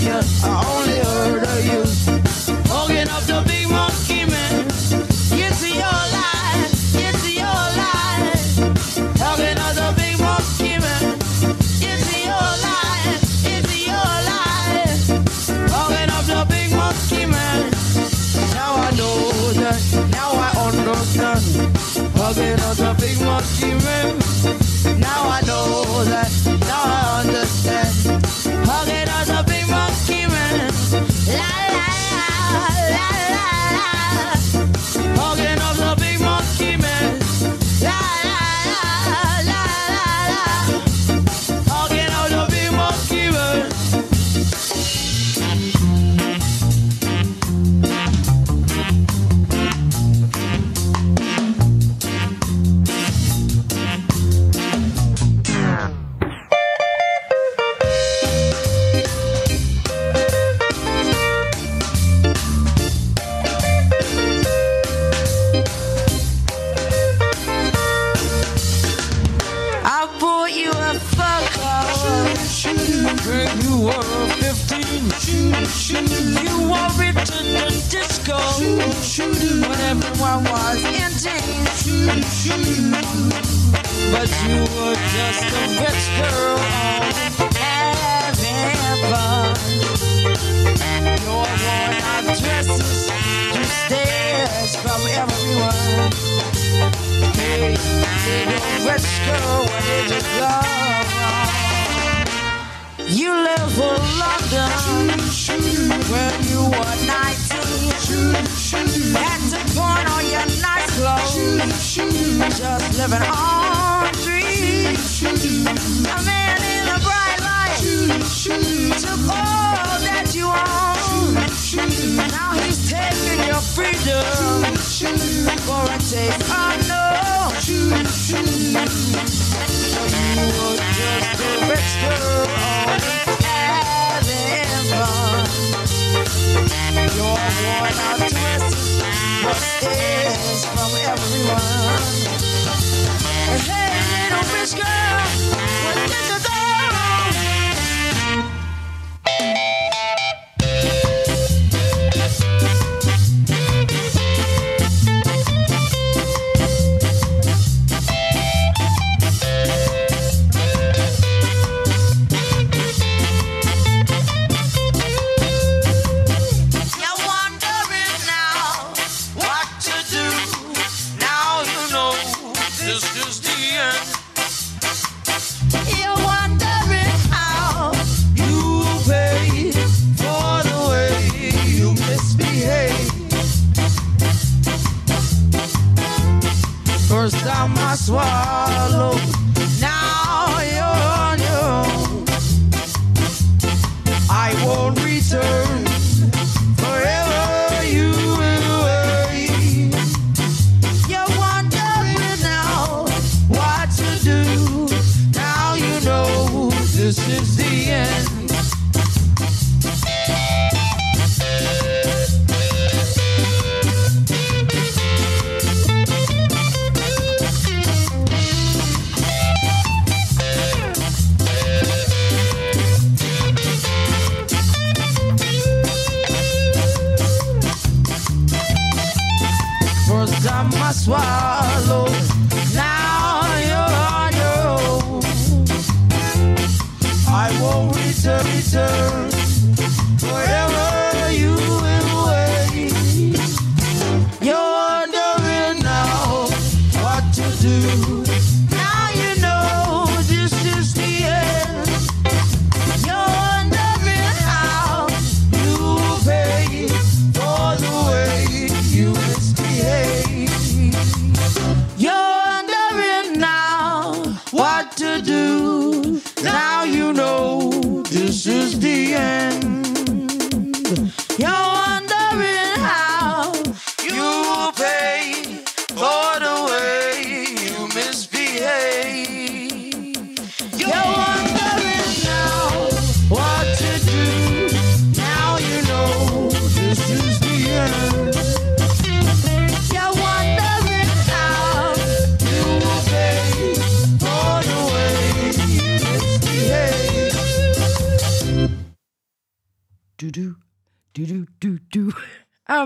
champion. 0.08 0.57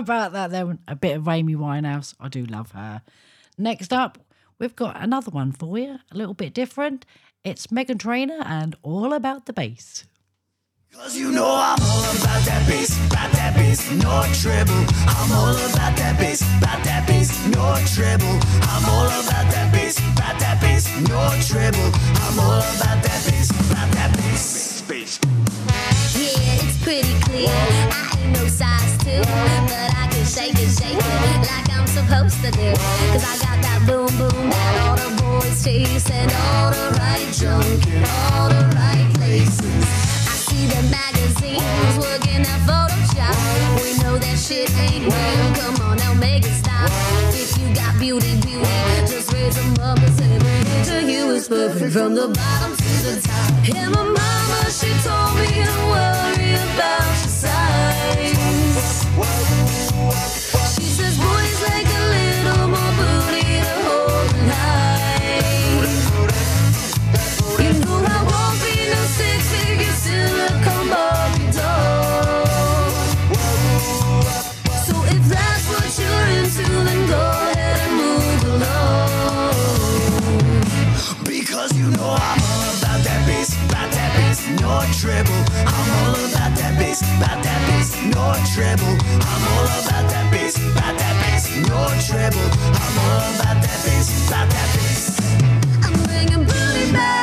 About 0.02 0.32
that 0.32 0.50
then? 0.50 0.80
A 0.88 0.96
bit 0.96 1.16
of 1.16 1.28
Amy 1.28 1.54
Winehouse. 1.54 2.14
I 2.18 2.28
do 2.28 2.44
love 2.44 2.72
her. 2.72 3.02
Next 3.56 3.92
up, 3.92 4.18
we've 4.58 4.74
got 4.74 5.00
another 5.00 5.30
one 5.30 5.52
for 5.52 5.78
you, 5.78 5.98
a 6.10 6.16
little 6.16 6.34
bit 6.34 6.52
different. 6.54 7.06
It's 7.44 7.68
Meghan 7.68 8.00
Trainor 8.00 8.42
and 8.44 8.74
All 8.82 9.12
About 9.12 9.46
the 9.46 9.52
Bass. 9.52 10.04
Cause 10.92 11.16
you 11.16 11.30
know 11.32 11.46
I'm 11.46 11.80
all 11.80 12.04
about 12.04 12.44
that 12.44 12.66
bass, 12.68 12.94
about 13.06 13.32
that 13.32 13.54
bass, 13.56 13.90
no 13.92 14.22
treble. 14.42 14.84
I'm 15.08 15.32
all 15.32 15.54
about 15.72 15.96
that 15.96 16.18
bass, 16.18 16.42
about 16.58 16.84
that 16.84 17.06
bass, 17.06 17.32
no 17.46 17.78
treble. 17.94 18.36
I'm 18.68 18.84
all 18.90 19.06
about 19.06 19.48
that 19.54 19.72
bass, 19.72 19.98
about 19.98 20.38
that 20.40 20.60
bass, 20.60 20.84
no 21.08 21.32
treble. 21.48 21.88
I'm 22.26 22.38
all 22.38 22.58
about 22.58 23.02
that 23.06 23.24
bass, 23.24 23.48
about 23.70 23.90
that 23.92 24.12
bass. 24.18 24.82
Bass, 24.82 25.18
Yeah, 26.12 26.51
it's 26.51 26.51
pretty 26.82 27.14
clear. 27.20 27.48
I 27.48 28.18
ain't 28.18 28.36
no 28.36 28.46
size 28.48 28.98
two, 28.98 29.20
but 29.20 29.90
I 29.96 30.08
can 30.10 30.26
shake 30.26 30.58
it, 30.58 30.70
shake 30.70 30.98
it 30.98 31.38
like 31.46 31.70
I'm 31.70 31.86
supposed 31.86 32.42
to 32.42 32.50
do. 32.50 32.72
Cause 33.12 33.24
I 33.24 33.38
got 33.38 33.62
that 33.62 33.84
boom 33.86 34.10
boom 34.18 34.50
that 34.50 34.74
all 34.82 34.96
the 34.96 35.22
boys 35.22 35.64
chase 35.64 36.10
and 36.10 36.30
all 36.32 36.70
the 36.70 36.98
right 36.98 37.32
junk 37.32 37.86
in 37.86 38.04
all 38.04 38.48
the 38.48 38.64
right 38.76 39.08
places. 39.14 40.01
The 40.68 40.82
magazines 40.90 41.96
working 41.98 42.42
at 42.42 42.60
Photoshop. 42.68 43.34
We 43.82 43.90
know 44.02 44.16
that 44.18 44.38
shit 44.38 44.70
ain't 44.78 45.04
real. 45.04 45.54
Come 45.60 45.76
on 45.86 45.96
now, 45.98 46.14
make 46.14 46.44
it 46.44 46.54
stop. 46.54 46.90
If 47.34 47.56
you 47.58 47.74
got 47.74 47.98
beauty, 47.98 48.36
beauty, 48.40 48.66
just 49.06 49.32
raise 49.32 49.56
them 49.56 49.74
up 49.80 49.98
and 49.98 50.14
say, 50.14 50.38
it 50.38 50.84
to 50.86 51.02
you 51.10 51.30
is 51.30 51.48
perfect 51.48 51.92
from 51.92 52.14
the 52.14 52.28
bottom 52.28 52.76
to 52.76 53.02
the 53.06 53.20
top. 53.20 53.52
And 53.74 53.90
my 53.94 54.04
mama, 54.04 54.70
she 54.70 54.92
told 55.02 55.34
me 55.36 55.46
to 55.66 55.78
worry 55.90 56.54
about 56.54 57.06
your 57.20 57.32
size. 57.42 59.02
No 84.72 84.80
treble. 84.92 85.42
I'm 85.68 85.90
all 85.98 86.16
about 86.28 86.52
that 86.56 86.74
bass, 86.78 87.00
about 87.02 87.42
that 87.44 87.60
bass, 87.68 87.90
no 88.14 88.24
treble. 88.54 88.94
I'm 89.30 89.44
all 89.52 89.68
about 89.84 90.06
that 90.12 90.26
bass, 90.30 90.56
about 90.56 90.96
that 90.98 91.14
bass, 91.22 91.44
no 91.68 91.80
treble. 92.06 92.48
I'm 92.80 92.96
all 93.04 93.22
about 93.36 93.58
that 93.64 93.78
bass, 93.84 94.08
about 94.28 94.48
that 94.48 94.68
bass. 94.74 95.20
I'm 95.84 95.92
bringing 96.04 96.44
booty 96.44 96.92
back. 96.92 97.21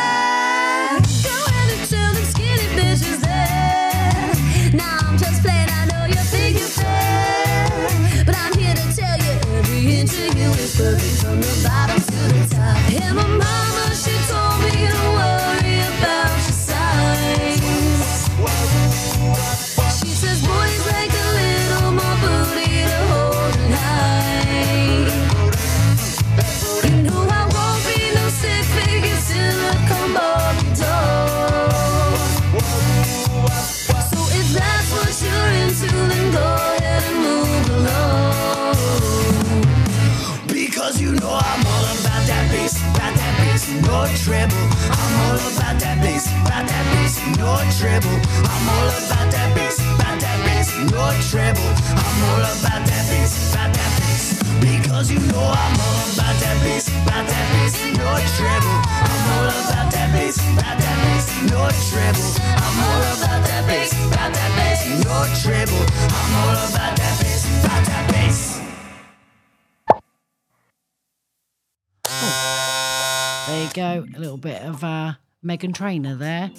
Meghan 75.80 76.03
Trainor 76.03 76.15
there. 76.15 76.51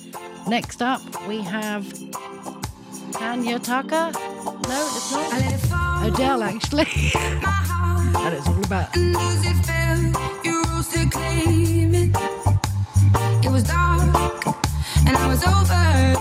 Next 0.49 0.83
up, 0.83 1.03
we 1.29 1.43
have 1.43 1.87
Tanya 3.13 3.59
Tucker. 3.59 4.13
No, 4.15 4.91
it's 4.97 5.71
not. 5.71 6.07
Adele, 6.07 6.43
actually. 6.43 6.87
and 7.15 8.35
it's 8.35 8.49
all 8.49 8.65
about. 8.65 8.89
It 13.43 13.51
was 13.51 13.65
dark 13.65 14.47
and 15.07 15.17
I 15.17 15.27
was 15.27 15.43
over 15.45 16.17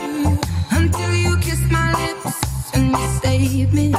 until 0.72 1.14
you 1.14 1.38
kissed 1.38 1.72
my 1.72 1.94
lips 2.06 2.74
and 2.74 2.92
you 2.92 3.08
saved 3.22 3.74
me. 3.74 3.92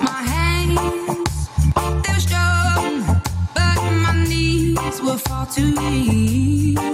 My 0.00 0.22
hands, 0.22 1.48
they 1.74 2.12
were 2.12 2.20
strong, 2.20 3.22
but 3.54 3.76
my 4.02 4.24
knees 4.28 5.00
were 5.02 5.18
far 5.18 5.46
too 5.46 5.74
weak 5.76 6.91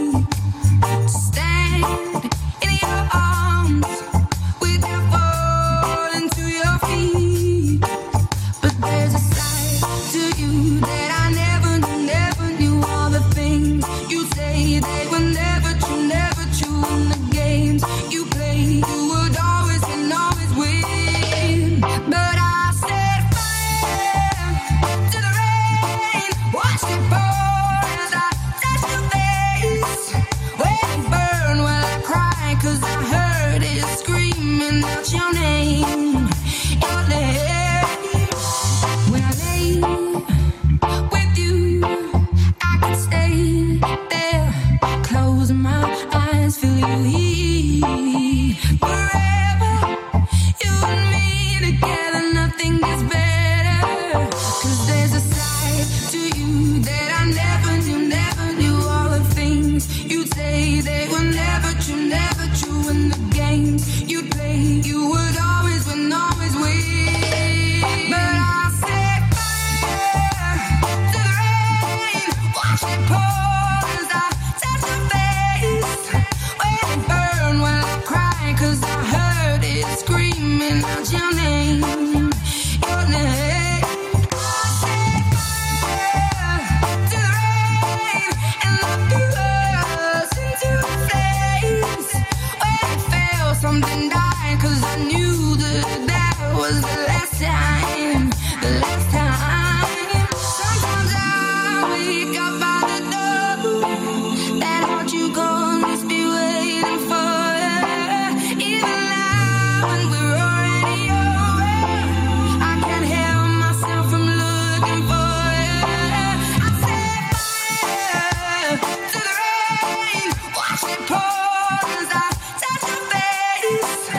Watch 120.57 120.85
it 120.85 121.01
pour 121.09 121.17
as 121.19 122.11
I 122.13 122.31
touch 122.63 122.85
your 122.89 123.03
face. 123.13 124.11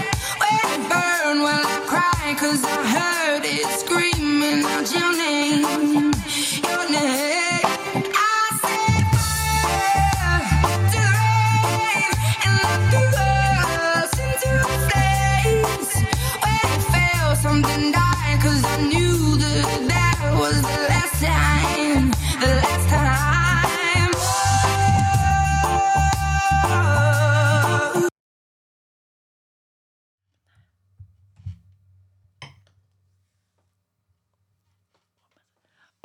When 0.42 0.82
it 0.82 0.90
burns. 0.90 1.42
well, 1.44 1.69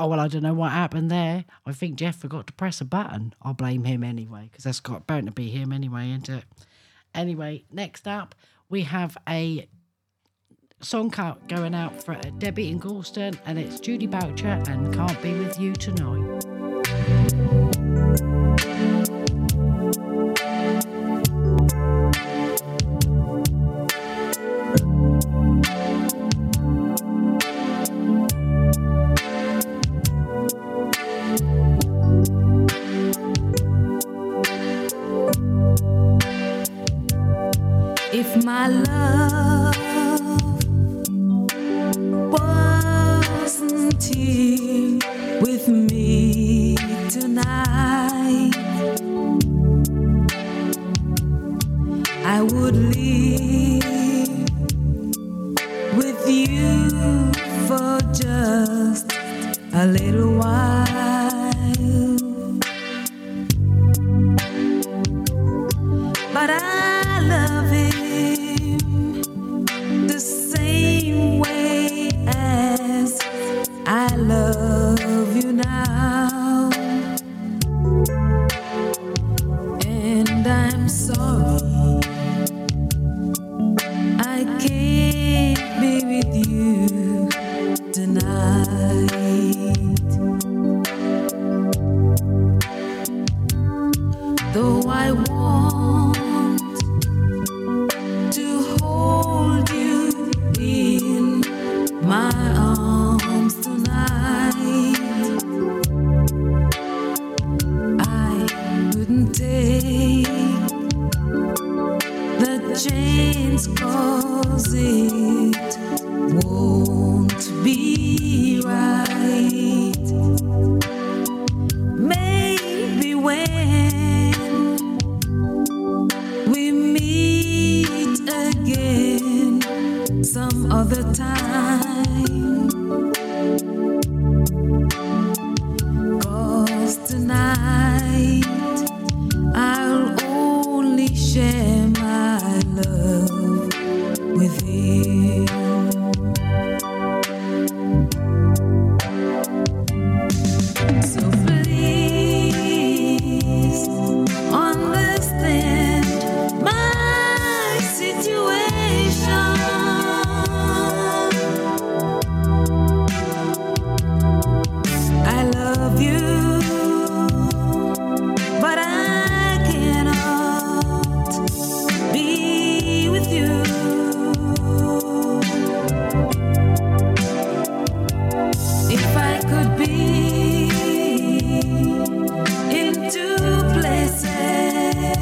oh 0.05 0.09
well, 0.09 0.21
I 0.21 0.29
don't 0.29 0.43
know 0.43 0.55
what 0.55 0.73
happened 0.73 1.11
there. 1.11 1.47
I 1.65 1.73
think 1.73 1.97
Jeff 1.97 2.17
forgot 2.17 2.47
to 2.49 2.53
press 2.53 2.81
a 2.81 2.85
button. 2.85 3.35
I'll 3.41 3.55
blame 3.55 3.85
him 3.85 4.05
anyway 4.05 4.49
because 4.51 4.65
that's 4.65 4.81
got 4.81 5.07
bound 5.07 5.27
to 5.27 5.33
be 5.33 5.49
him 5.49 5.73
anyway, 5.73 6.11
isn't 6.11 6.29
it? 6.29 6.45
Anyway, 7.15 7.65
next 7.73 8.07
up 8.07 8.35
we 8.69 8.83
have 8.83 9.17
a 9.29 9.67
song 10.81 11.09
going 11.49 11.75
out 11.75 12.03
for 12.03 12.15
Debbie 12.39 12.69
in 12.69 12.81
Galston, 12.81 13.39
and 13.47 13.59
it's 13.59 13.81
Judy 13.81 14.07
Boucher 14.07 14.63
and 14.69 14.93
Can't 14.95 15.23
Be 15.23 15.33
With 15.33 15.59
You 15.59 15.73
Tonight. 15.73 16.44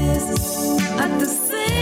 is 0.03 0.81
at 0.99 1.19
the 1.21 1.27
same 1.27 1.82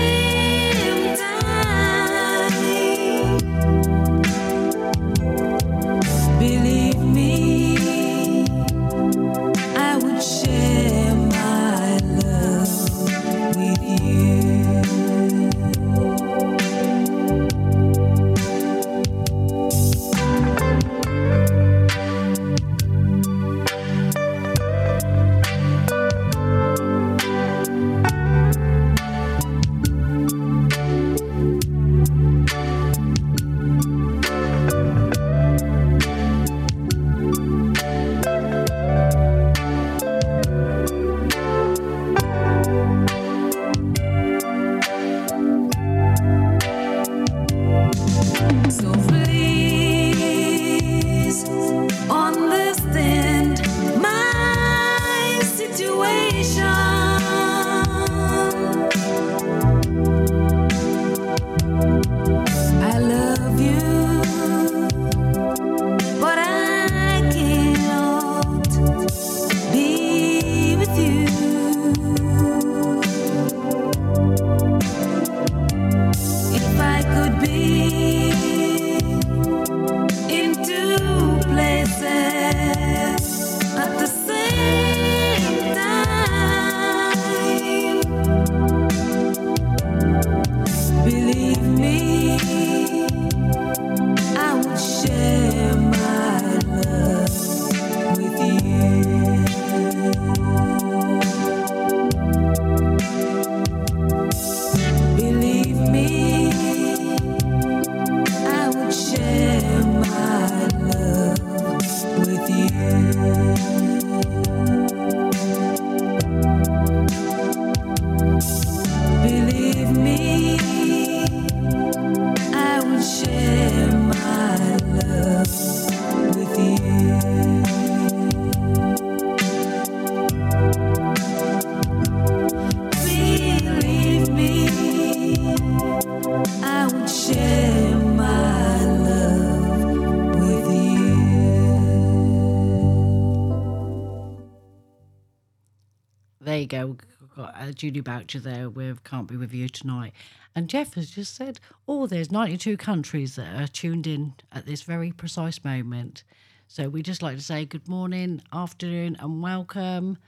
uh, 147.71 147.73
Judy 147.73 148.01
Boucher 148.01 148.41
there 148.41 148.69
with 148.69 149.05
Can't 149.05 149.29
Be 149.29 149.37
With 149.37 149.55
You 149.55 149.69
Tonight. 149.69 150.13
And 150.57 150.69
Jeff 150.69 150.95
has 150.95 151.11
just 151.11 151.37
said, 151.37 151.61
oh, 151.87 152.07
there's 152.07 152.33
92 152.33 152.77
countries 152.77 153.37
that 153.37 153.61
are 153.61 153.69
tuned 153.69 154.07
in 154.07 154.35
at 154.51 154.67
this 154.67 154.83
very 154.83 155.13
precise 155.13 155.65
moment. 155.65 156.25
So 156.67 156.89
we 156.89 157.03
just 157.03 157.23
like 157.23 157.37
to 157.37 157.43
say 157.43 157.65
good 157.65 157.89
morning, 157.89 158.43
afternoon, 158.53 159.17
and 159.21 159.41
welcome 159.41 160.19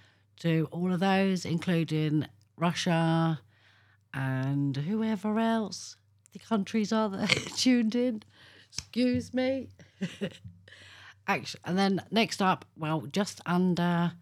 to 0.41 0.69
all 0.71 0.93
of 0.93 1.01
those, 1.01 1.45
including 1.45 2.27
Russia 2.57 3.41
and 4.15 4.77
whoever 4.77 5.39
else 5.39 5.97
the 6.33 6.39
countries 6.39 6.93
are 6.93 7.09
that 7.09 7.37
are 7.37 7.51
tuned 7.57 7.97
in. 7.97 8.23
Excuse 8.73 9.35
me. 9.35 9.69
Actually, 11.27 11.61
and 11.65 11.77
then 11.77 12.03
next 12.13 12.41
up, 12.41 12.65
well, 12.77 13.01
just 13.11 13.41
under 13.47 14.13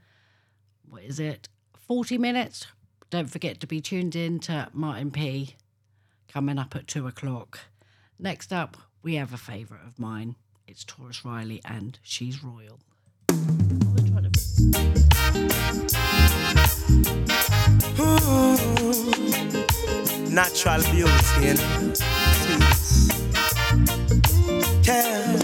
what 0.89 1.03
is 1.03 1.21
it, 1.21 1.49
40 1.87 2.17
minutes. 2.19 2.67
Don't 3.11 3.29
forget 3.29 3.59
to 3.59 3.67
be 3.67 3.81
tuned 3.81 4.15
in 4.15 4.39
to 4.41 4.69
Martin 4.73 5.11
P 5.11 5.57
coming 6.29 6.59
up 6.61 6.77
at 6.77 6.87
two 6.87 7.09
o'clock. 7.09 7.59
Next 8.21 8.53
up, 8.53 8.77
we 9.03 9.17
have 9.17 9.35
a 9.35 9.37
favourite 9.37 9.85
of 9.85 9.99
mine. 9.99 10.37
It's 10.69 10.85
Tarrus 10.85 11.25
Riley 11.25 11.61
and 11.65 11.99
She's 12.05 12.45
Royal. 12.45 12.79
Natural 20.31 20.83
beauty 20.93 21.49
and. 21.49 21.61
Yeah, 24.87 25.37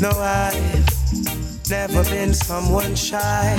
no, 0.00 0.10
I've 0.10 1.68
never 1.68 2.04
been 2.04 2.32
someone 2.32 2.94
shy 2.94 3.58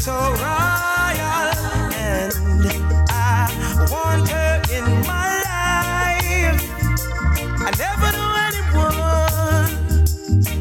so 0.00 0.12
royal. 0.12 1.50
And 1.94 2.32
I 3.10 3.50
want 3.90 4.28
her 4.28 4.62
in 4.72 4.84
my 5.06 5.28
life. 5.50 6.62
I 7.60 7.70
never 7.78 8.08
knew 8.16 8.32
anyone 8.48 10.06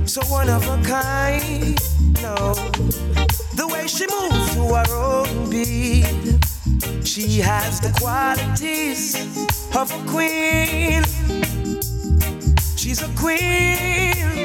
so 0.07 0.22
one 0.32 0.49
of 0.49 0.64
a 0.68 0.78
kind. 0.84 1.80
No, 2.22 2.53
the 3.56 3.68
way 3.72 3.88
she 3.88 4.06
moves 4.07 4.53
to 4.56 4.62
her 4.74 4.90
own 4.95 5.49
beat. 5.49 6.06
She 7.06 7.40
has 7.40 7.80
the 7.80 7.91
qualities 7.99 9.16
of 9.76 9.91
a 9.91 9.99
queen. 10.10 11.03
She's 12.76 13.02
a 13.02 13.10
queen. 13.16 14.44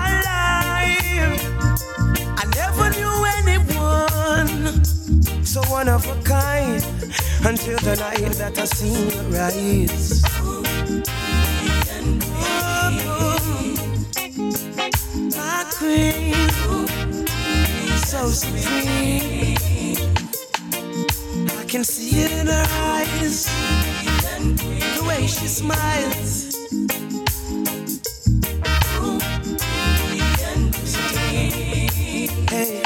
so 5.51 5.61
one 5.63 5.89
of 5.89 6.07
a 6.07 6.15
kind 6.23 6.81
until 7.43 7.77
the 7.79 7.97
night 7.99 8.31
that 8.39 8.57
I 8.57 8.63
see 8.63 9.09
her 9.11 9.51
eyes. 9.51 10.23
My 15.35 15.65
queen, 15.75 16.49
so 18.05 18.29
supreme. 18.29 19.57
I 21.59 21.65
can 21.65 21.83
see 21.83 22.21
it 22.21 22.31
in 22.31 22.47
her 22.47 22.67
eyes, 22.95 23.45
the 24.95 25.03
way 25.05 25.27
she 25.27 25.47
smiles. 25.47 26.55
Hey, 32.49 32.81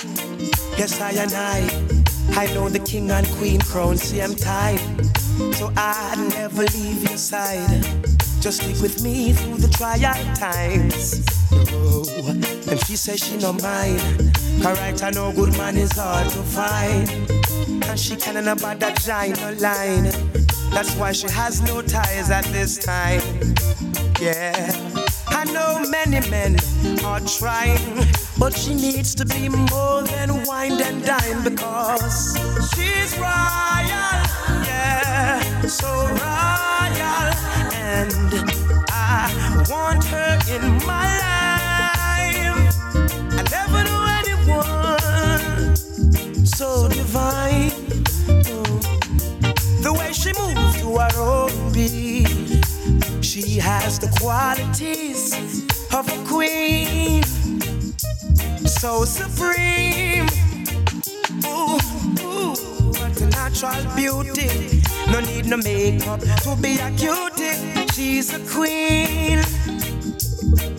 yes, 0.79 0.99
I 0.99 1.11
and 1.11 1.33
I, 1.33 1.94
I 2.37 2.47
know 2.53 2.67
the 2.67 2.79
king 2.79 3.09
and 3.11 3.25
queen 3.37 3.61
crown, 3.61 3.95
see 3.95 4.21
I'm 4.21 4.35
time, 4.35 4.77
so 5.53 5.71
I'd 5.77 6.17
never 6.31 6.63
leave 6.63 7.07
your 7.07 7.17
side. 7.17 7.83
Just 8.41 8.61
stick 8.61 8.81
with 8.81 9.01
me 9.01 9.31
through 9.31 9.57
the 9.57 9.69
trial 9.69 10.13
times. 10.35 11.25
Oh, 11.51 12.29
and 12.69 12.79
she 12.85 12.97
says 12.97 13.19
she 13.19 13.37
no 13.37 13.53
mind. 13.53 14.01
Correct, 14.61 15.01
I 15.01 15.11
know 15.11 15.31
good 15.31 15.57
man 15.57 15.77
is 15.77 15.93
hard 15.93 16.29
to 16.29 16.43
find. 16.43 17.09
And 17.85 17.99
she 17.99 18.17
can't 18.17 18.45
about 18.45 18.79
that 18.81 18.99
giant 18.99 19.61
line. 19.61 20.11
That's 20.71 20.93
why 20.97 21.13
she 21.13 21.29
has 21.29 21.61
no 21.61 21.81
ties 21.81 22.29
at 22.29 22.43
this 22.45 22.77
time. 22.77 23.21
Yeah, 24.19 24.94
know 25.55 25.79
many 25.89 26.19
men 26.29 26.57
are 27.05 27.21
trying, 27.21 27.79
but 28.37 28.53
she 28.53 28.73
needs 28.75 29.15
to 29.15 29.25
be 29.25 29.47
more 29.47 30.03
than 30.03 30.43
wine 30.43 30.79
and 30.81 31.03
dine 31.05 31.41
because 31.43 32.37
she's 32.71 33.11
royal. 33.17 34.19
Yeah, 34.69 35.39
so 35.79 35.89
royal. 36.23 37.27
And 37.95 38.11
I 38.89 39.65
want 39.71 40.03
her 40.13 40.31
in 40.55 40.63
my 40.91 41.07
life. 41.23 42.75
I 43.39 43.41
never 43.57 43.79
knew 43.87 44.03
anyone 44.21 45.75
so 46.45 46.89
divine. 46.89 47.71
The 49.85 49.93
way 49.97 50.11
she 50.11 50.31
moves 50.39 50.75
to 50.81 50.87
her 50.97 51.15
own 51.17 51.53
beat, 51.71 52.14
she 53.41 53.57
has 53.59 53.99
the 53.99 54.07
qualities 54.17 55.33
of 55.93 56.07
a 56.07 56.25
queen, 56.25 57.21
so 58.65 59.03
supreme. 59.03 60.25
Ooh, 61.43 61.75
ooh, 62.23 62.55
what 62.95 63.19
natural 63.31 63.83
beauty. 63.93 64.81
No 65.11 65.19
need 65.19 65.47
no 65.47 65.57
makeup 65.57 66.21
to 66.43 66.55
be 66.61 66.77
a 66.79 66.89
cutie. 66.91 67.87
She's 67.91 68.33
a 68.33 68.39
queen, 68.39 69.43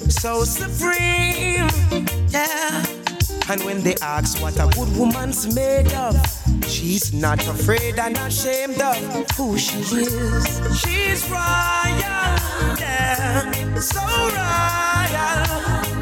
so 0.08 0.44
supreme. 0.44 1.68
Yeah. 2.30 2.86
And 3.50 3.62
when 3.64 3.82
they 3.82 3.96
ask 4.00 4.40
what 4.40 4.56
a 4.56 4.66
good 4.74 4.96
woman's 4.96 5.54
made 5.54 5.92
of, 5.92 6.16
she's 6.68 7.12
not 7.12 7.46
afraid 7.46 7.98
and 7.98 8.16
ashamed 8.16 8.80
of 8.80 8.96
who 9.36 9.58
she 9.58 9.78
is. 9.78 10.46
She's 10.80 11.28
royal, 11.30 12.36
yeah, 12.78 13.78
so 13.80 14.00
royal. 14.00 15.42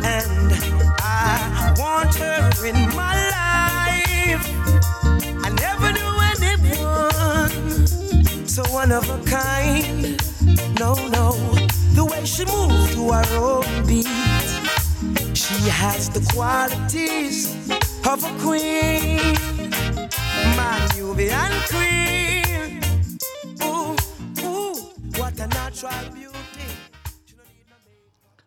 And 0.04 0.52
I 1.00 1.74
want 1.78 2.14
her 2.16 2.50
in 2.66 2.76
my 2.94 3.14
life. 3.38 4.44
I 5.44 5.50
never 5.50 5.92
knew 5.92 6.14
anyone 6.32 7.86
so 8.46 8.62
one 8.72 8.92
of 8.92 9.08
a 9.10 9.18
kind. 9.28 10.20
No, 10.78 10.94
no, 11.08 11.32
the 11.94 12.04
way 12.04 12.24
she 12.24 12.44
moves 12.44 12.94
to 12.94 13.12
her 13.12 13.36
own 13.36 13.86
beat. 13.86 14.06
She 15.36 15.68
has 15.68 16.08
the 16.08 16.20
qualities 16.32 17.54
of 18.06 18.22
a 18.24 18.30
queen, 18.40 19.63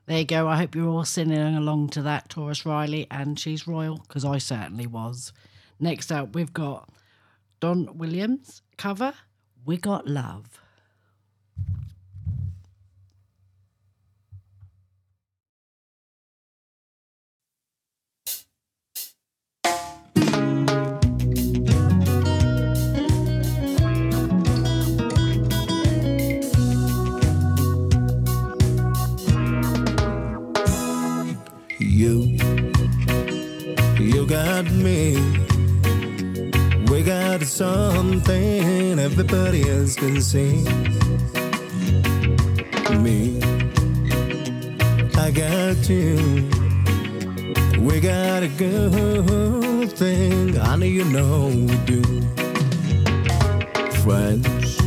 There 0.07 0.19
you 0.19 0.25
go. 0.25 0.47
I 0.47 0.55
hope 0.55 0.73
you're 0.73 0.87
all 0.87 1.03
singing 1.03 1.55
along 1.55 1.89
to 1.89 2.01
that, 2.03 2.29
Tarrus 2.29 2.65
Riley, 2.65 3.07
and 3.11 3.37
she's 3.37 3.67
royal 3.67 3.97
because 3.97 4.23
I 4.23 4.37
certainly 4.37 4.87
was. 4.87 5.33
Next 5.81 6.11
up, 6.13 6.33
we've 6.33 6.53
got 6.53 6.89
Don 7.59 7.97
Williams 7.97 8.61
cover, 8.77 9.13
We 9.65 9.75
Got 9.75 10.07
Love. 10.07 10.61
Me. 34.83 35.15
We 36.89 37.03
got 37.03 37.41
something 37.43 38.99
everybody 38.99 39.69
else 39.69 39.95
can 39.95 40.21
see. 40.21 40.63
Me, 42.97 43.39
I 45.15 45.31
got 45.31 45.89
you. 45.89 46.49
We 47.79 47.99
got 47.99 48.43
a 48.43 48.47
good 48.57 49.91
thing. 49.93 50.59
I 50.59 50.75
know 50.75 50.85
you 50.85 51.05
know 51.05 51.47
we 51.47 51.77
do. 51.85 52.01
Friends, 54.03 54.77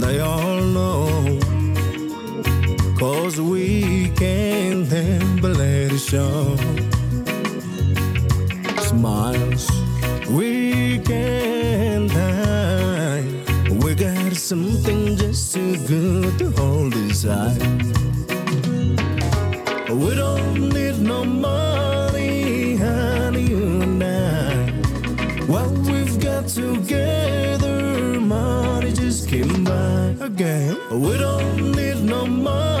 they 0.00 0.20
all 0.20 0.60
know. 0.60 1.40
Cause 2.98 3.40
we 3.40 4.10
can't 4.16 4.86
handle 4.88 5.60
it 5.60 5.98
show. 5.98 6.83
Smiles, 9.14 9.70
we 10.28 10.98
can't 10.98 12.10
hide. 12.10 13.24
We 13.84 13.94
got 13.94 14.32
something 14.34 15.16
just 15.16 15.54
too 15.54 15.76
good 15.86 16.36
to 16.40 16.50
hold 16.60 16.94
inside. 16.94 17.62
We 19.88 20.16
don't 20.16 20.68
need 20.70 20.98
no 20.98 21.24
money, 21.24 22.74
honey, 22.74 23.42
you 23.42 23.82
and 23.82 24.02
I. 24.02 24.70
What 25.46 25.70
we've 25.88 26.18
got 26.20 26.48
together, 26.48 28.18
money 28.20 28.92
just 28.92 29.28
came 29.28 29.62
by 29.62 30.16
again. 30.26 30.76
We 30.90 31.16
don't 31.18 31.70
need 31.70 32.02
no 32.02 32.26
money, 32.26 32.73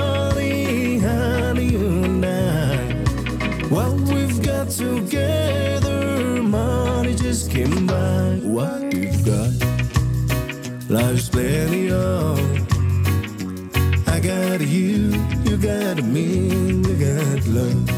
life's 10.94 11.28
plenty 11.28 11.90
of. 11.90 12.38
I 14.06 14.20
got 14.20 14.60
you, 14.60 15.10
you 15.42 15.56
got 15.56 16.04
me, 16.04 16.48
we 16.82 16.94
got 16.94 17.46
love. 17.48 17.93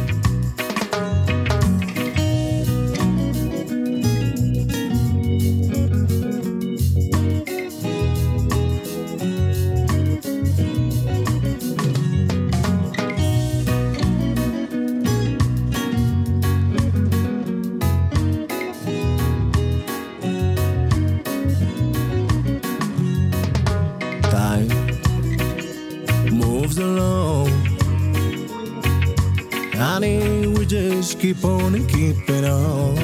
Keep 31.19 31.45
on 31.45 31.75
and 31.75 31.89
keeping 31.89 32.45
on. 32.45 32.97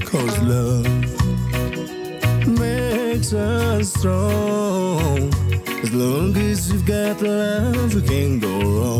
Cause 0.00 0.38
love 0.42 0.86
makes 2.58 3.32
us 3.32 3.92
strong. 3.94 5.32
As 5.82 5.92
long 5.92 6.36
as 6.36 6.70
you've 6.70 6.86
got 6.86 7.22
love, 7.22 7.94
we 7.94 8.02
can't 8.02 8.40
go 8.40 8.60
wrong. 8.60 8.97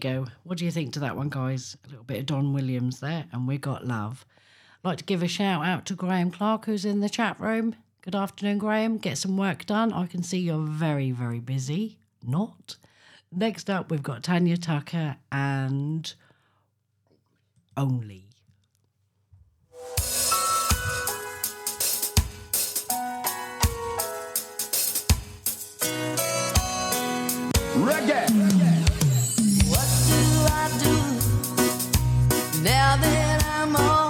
Go. 0.00 0.26
What 0.42 0.58
do 0.58 0.64
you 0.64 0.70
think 0.70 0.92
to 0.94 1.00
that 1.00 1.16
one, 1.16 1.28
guys? 1.28 1.76
A 1.84 1.88
little 1.88 2.04
bit 2.04 2.20
of 2.20 2.26
Don 2.26 2.52
Williams 2.52 3.00
there, 3.00 3.26
and 3.32 3.46
we 3.46 3.58
got 3.58 3.86
love. 3.86 4.24
I'd 4.82 4.88
like 4.88 4.98
to 4.98 5.04
give 5.04 5.22
a 5.22 5.28
shout 5.28 5.64
out 5.64 5.84
to 5.86 5.94
Graham 5.94 6.30
Clark, 6.30 6.64
who's 6.64 6.84
in 6.84 7.00
the 7.00 7.08
chat 7.08 7.38
room. 7.38 7.76
Good 8.02 8.16
afternoon, 8.16 8.58
Graham. 8.58 8.96
Get 8.96 9.18
some 9.18 9.36
work 9.36 9.66
done. 9.66 9.92
I 9.92 10.06
can 10.06 10.22
see 10.22 10.38
you're 10.38 10.66
very, 10.66 11.10
very 11.10 11.38
busy. 11.38 11.98
Not. 12.26 12.76
Next 13.30 13.68
up, 13.68 13.90
we've 13.90 14.02
got 14.02 14.22
Tanya 14.22 14.56
Tucker 14.56 15.16
and 15.30 16.12
Only. 17.76 18.24
Reggae. 27.76 28.30
What 28.30 28.69
now 32.62 32.96
that 32.96 33.42
I'm 33.46 33.74
on 33.74 34.09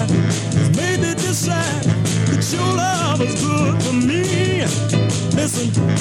It's 0.00 0.56
has 0.56 0.76
made 0.76 1.00
me 1.00 1.14
decide 1.14 1.84
that 2.28 2.52
your 2.52 2.76
love 2.76 3.20
is 3.20 3.34
good 3.42 3.82
for 3.82 3.92
me. 3.92 4.62
Listen. 5.36 5.91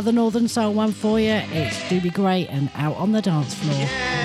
another 0.00 0.12
Northern 0.12 0.48
Soul 0.48 0.72
one 0.72 0.92
for 0.92 1.20
you. 1.20 1.42
It's 1.52 1.90
Dobie 1.90 2.08
Gray 2.08 2.46
and 2.46 2.70
Out 2.74 2.96
on 2.96 3.12
the 3.12 3.20
Dance 3.20 3.52
Floor. 3.52 3.76
Yeah. 3.76 4.19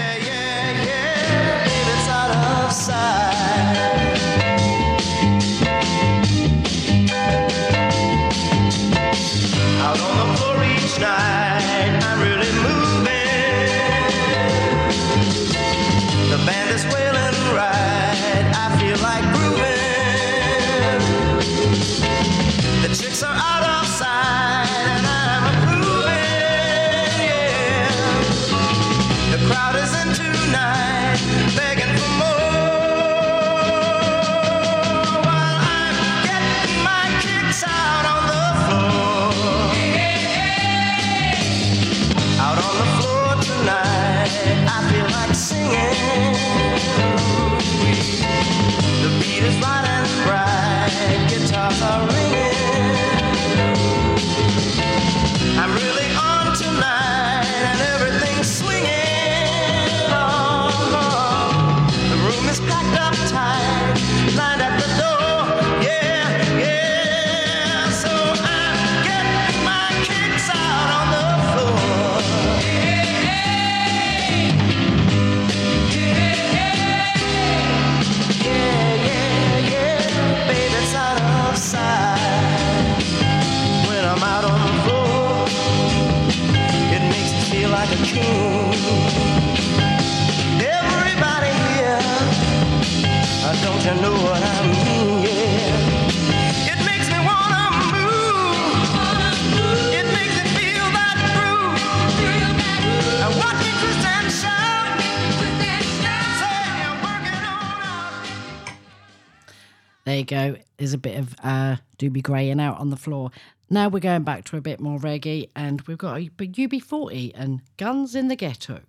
Dobie 112.05 112.21
Gray 112.21 112.51
and 112.51 112.61
out 112.61 112.77
on 112.77 112.91
the 112.91 112.97
floor. 112.97 113.31
Now 113.67 113.89
we're 113.89 113.99
going 113.99 114.21
back 114.21 114.43
to 114.45 114.57
a 114.57 114.61
bit 114.61 114.79
more 114.79 114.99
reggae, 114.99 115.49
and 115.55 115.81
we've 115.81 115.97
got 115.97 116.17
a 116.17 116.29
UB40 116.29 117.31
and 117.33 117.61
Guns 117.77 118.13
in 118.13 118.27
the 118.27 118.35
Ghetto. 118.35 118.81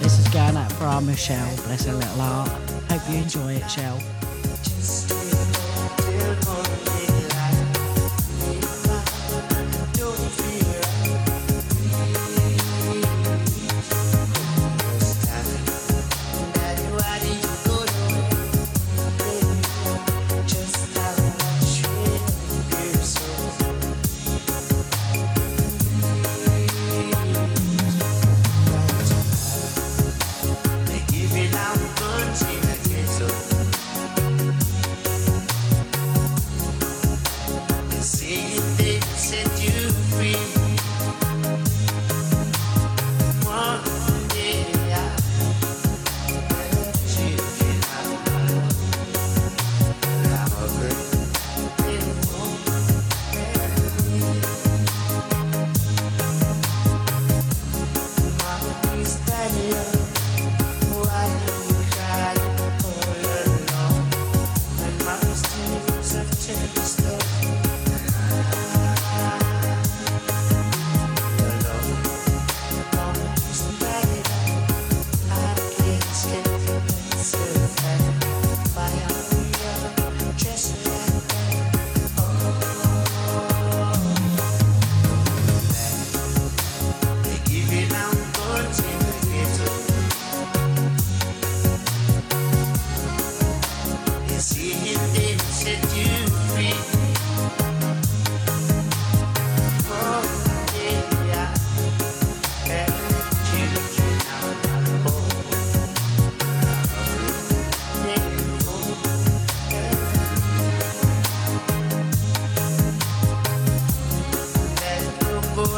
This 0.00 0.18
is 0.18 0.28
going 0.28 0.56
out 0.56 0.72
for 0.72 0.84
our 0.84 1.02
Michelle, 1.02 1.56
bless 1.56 1.84
her 1.84 1.92
little 1.92 2.08
heart. 2.14 2.48
Hope 2.90 3.02
you 3.10 3.18
enjoy 3.18 3.52
it, 3.52 3.70
Shell. 3.70 4.00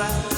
out. 0.00 0.38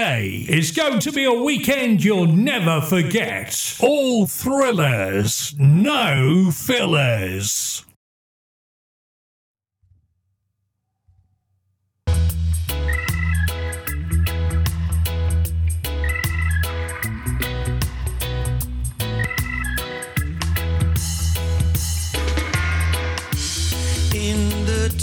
It's 0.50 0.70
going 0.72 1.00
to 1.00 1.12
be 1.12 1.24
a 1.24 1.32
weekend 1.32 2.04
you'll 2.04 2.26
never 2.26 2.80
forget. 2.80 3.76
All 3.80 4.26
thrillers, 4.26 5.54
no 5.58 6.50
fillers. 6.50 7.84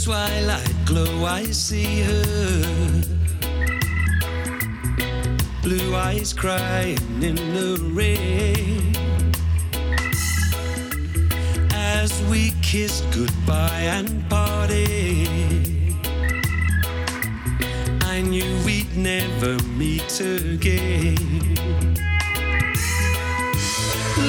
Twilight 0.05 0.85
glow, 0.85 1.25
I 1.25 1.45
see 1.45 2.01
her. 2.03 3.01
Blue 5.63 5.95
eyes 5.95 6.31
crying 6.31 7.23
in 7.23 7.35
the 7.55 7.79
rain. 7.91 8.93
As 11.73 12.21
we 12.29 12.53
kissed 12.61 13.03
goodbye 13.11 13.87
and 13.97 14.29
parted, 14.29 15.27
I 18.03 18.21
knew 18.21 18.63
we'd 18.63 18.95
never 18.95 19.57
meet 19.69 20.21
again. 20.21 21.17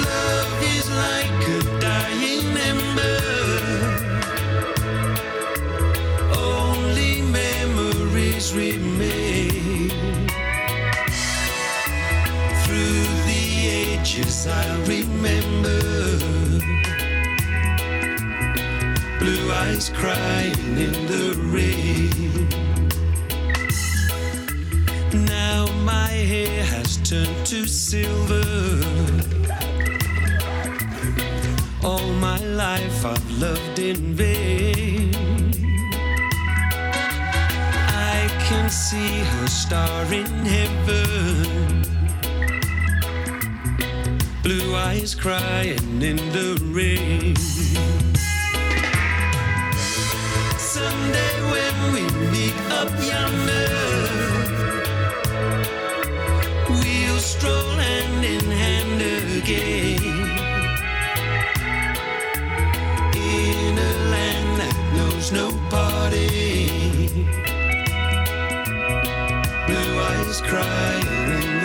Love 0.08 0.62
is 0.74 0.90
like 0.90 1.48
a 1.58 1.80
dying 1.80 2.56
ember. 2.56 3.95
Memories 8.36 8.54
remain. 8.54 9.90
Through 12.64 13.04
the 13.24 13.44
ages, 13.68 14.46
I'll 14.46 14.80
remember. 14.82 15.80
Blue 19.18 19.52
eyes 19.52 19.88
crying 19.90 20.76
in 20.76 20.92
the 21.06 21.34
rain. 21.54 22.48
Now 25.24 25.66
my 25.84 26.08
hair 26.08 26.64
has 26.64 26.98
turned 26.98 27.46
to 27.46 27.66
silver. 27.66 28.44
All 31.82 32.08
my 32.20 32.38
life 32.38 33.04
I've 33.04 33.30
loved 33.40 33.78
in 33.78 34.14
vain. 34.14 34.95
Can 38.56 38.70
see 38.70 39.18
her 39.32 39.46
star 39.46 40.04
in 40.20 40.32
heaven. 40.54 41.82
Blue 44.42 44.74
eyes 44.74 45.14
crying 45.14 46.02
in 46.10 46.16
the 46.36 46.48
rain. 46.78 47.36
Someday 50.74 51.34
when 51.52 51.76
we 51.94 52.02
meet 52.34 52.58
up 52.80 52.90
yonder, 53.10 53.68
we'll 56.70 57.20
stroll 57.32 57.70
hand 57.84 58.24
in 58.34 58.46
hand 58.62 59.00
again. 59.38 60.04
In 63.34 63.74
a 63.90 63.92
land 64.14 64.48
that 64.60 64.76
knows 64.96 65.26
no 65.30 65.46
parting. 65.68 66.65
Blue 70.26 70.34
crying 70.40 71.55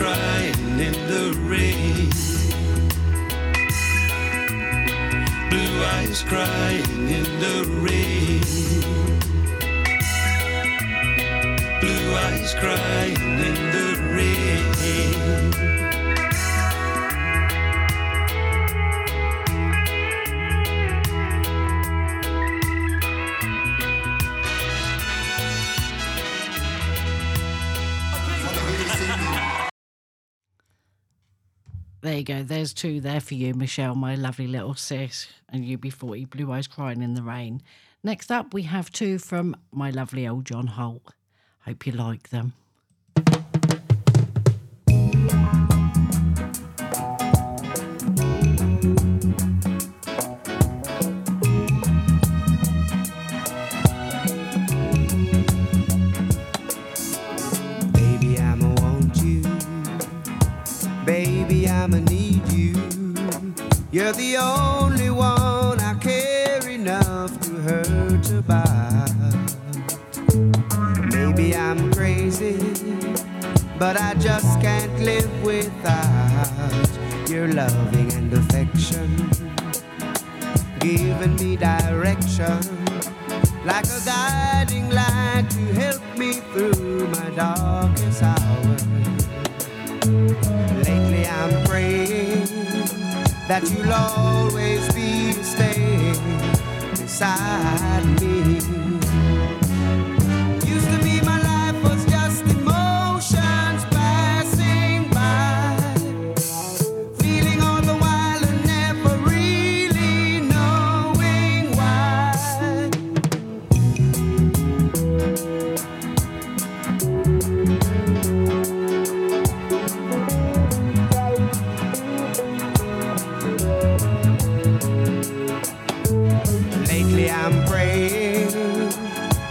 crying 0.00 0.80
in 0.80 0.96
the 1.12 1.24
rain. 1.44 2.08
Blue 5.50 5.84
eyes 5.96 6.22
crying 6.22 7.08
in 7.10 7.24
the 7.38 7.64
rain. 7.82 7.99
You 32.20 32.24
go. 32.24 32.42
There's 32.42 32.74
two 32.74 33.00
there 33.00 33.20
for 33.20 33.34
you, 33.34 33.54
Michelle, 33.54 33.94
my 33.94 34.14
lovely 34.14 34.46
little 34.46 34.74
sis, 34.74 35.26
and 35.48 35.64
UB40, 35.64 36.28
Blue 36.28 36.52
Eyes 36.52 36.66
Crying 36.66 37.02
in 37.02 37.14
the 37.14 37.22
Rain. 37.22 37.62
Next 38.04 38.30
up, 38.30 38.52
we 38.52 38.62
have 38.62 38.90
two 38.90 39.18
from 39.18 39.56
my 39.72 39.90
lovely 39.90 40.28
old 40.28 40.44
John 40.44 40.66
Holt. 40.66 41.14
Hope 41.60 41.86
you 41.86 41.92
like 41.92 42.28
them. 42.28 42.52
You're 63.92 64.12
the 64.12 64.36
only 64.36 65.10
one 65.10 65.80
I 65.80 65.94
care 65.94 66.68
enough 66.68 67.40
to 67.40 67.50
hurt 67.56 68.30
about. 68.30 69.10
Maybe 71.12 71.56
I'm 71.56 71.92
crazy, 71.92 72.56
but 73.80 74.00
I 74.00 74.14
just 74.14 74.60
can't 74.60 74.96
live 75.00 75.42
without 75.42 76.88
your 77.28 77.48
loving 77.48 78.12
and 78.12 78.32
affection. 78.32 79.28
Giving 80.78 81.34
me 81.34 81.56
direction 81.56 82.60
like 83.64 83.86
a 83.86 84.00
guiding 84.06 84.88
light 84.90 85.46
to 85.50 85.62
help 85.74 86.02
me 86.16 86.34
through 86.52 87.08
my 87.08 87.30
darkest 87.30 88.22
hour. 88.22 88.76
Lately 90.84 91.09
that 93.50 93.68
you'll 93.68 93.92
always 93.92 94.94
be 94.94 95.32
staying 95.42 96.14
beside 96.92 98.04
me. 98.20 98.59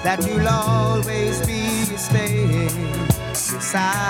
That 0.09 0.25
you'll 0.25 0.47
always 0.47 1.39
be 1.45 1.85
staying 1.95 2.69
beside 3.29 4.08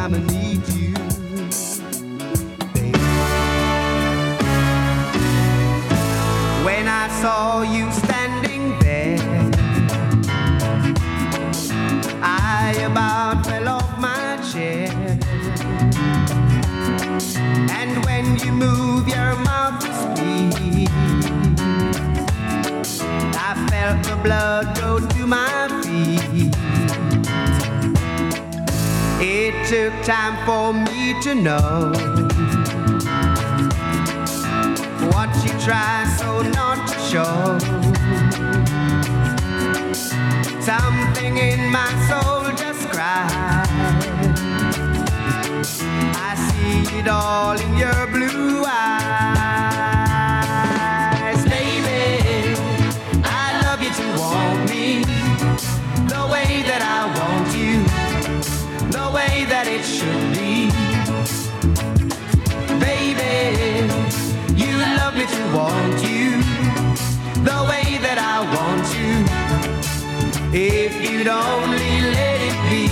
Baby, 0.00 0.14
I'ma 0.14 0.18
need 0.32 0.68
you. 0.68 0.94
Baby. 2.72 2.98
When 6.64 6.88
I 6.88 7.08
saw 7.20 7.62
you 7.62 7.90
standing 7.92 8.78
there, 8.78 9.18
I 12.22 12.72
about 12.90 13.44
fell 13.44 13.68
off 13.68 13.98
my 13.98 14.38
chair. 14.50 14.88
And 17.78 18.04
when 18.06 18.38
you 18.38 18.52
move 18.52 19.06
your 19.06 19.36
mouth 19.36 19.80
to 19.84 19.92
speak, 20.02 20.88
I 23.36 23.66
felt 23.68 24.02
the 24.04 24.16
blood 24.22 24.79
took 29.70 30.02
time 30.02 30.34
for 30.44 30.72
me 30.72 31.14
to 31.22 31.32
know 31.32 31.92
what 35.12 35.30
you 35.44 35.52
try 35.60 36.04
so 36.18 36.42
not 36.42 36.88
to 36.88 36.98
show. 37.10 37.56
Something 40.60 41.38
in 41.38 41.70
my 41.70 41.88
soul 42.08 42.50
just 42.56 42.88
cried. 42.88 43.68
I 46.28 46.34
see 46.48 46.98
it 46.98 47.06
all 47.06 47.56
in 47.56 47.76
your 47.78 48.08
blue 48.08 48.64
eyes, 48.64 48.69
If 70.52 71.08
you'd 71.08 71.28
only 71.28 72.00
let 72.10 72.40
it 72.42 72.56
be. 72.68 72.90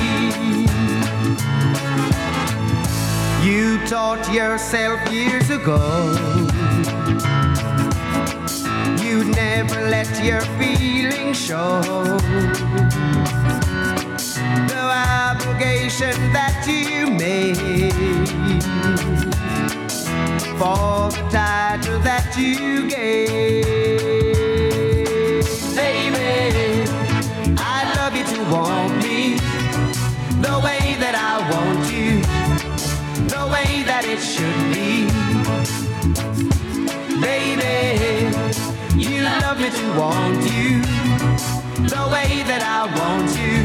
You 3.45 3.85
taught 3.85 4.33
yourself 4.33 5.13
years 5.13 5.51
ago. 5.51 6.15
You'd 9.03 9.35
never 9.35 9.89
let 9.91 10.23
your 10.23 10.41
feelings 10.57 11.37
show. 11.37 11.83
The 14.69 14.85
obligation 15.29 16.15
that 16.33 16.65
you 16.65 17.11
made 17.11 17.93
for 20.61 21.11
the 21.11 21.29
title 21.33 21.99
that 22.01 22.37
you 22.37 22.89
gave 22.89 23.79
want 28.51 28.97
me 29.03 29.35
the 30.41 30.61
way 30.65 30.97
that 31.03 31.15
I 31.15 31.35
want 31.53 31.83
you, 31.93 32.21
the 33.35 33.45
way 33.53 33.83
that 33.85 34.05
it 34.05 34.21
should 34.21 34.61
be. 34.73 35.07
Baby, 37.21 37.77
you 38.97 39.23
love 39.23 39.61
me 39.61 39.71
to 39.71 39.87
want 39.99 40.41
you 40.53 40.83
the 41.89 42.05
way 42.13 42.43
that 42.51 42.63
I 42.63 42.81
want 42.99 43.29
you. 43.39 43.57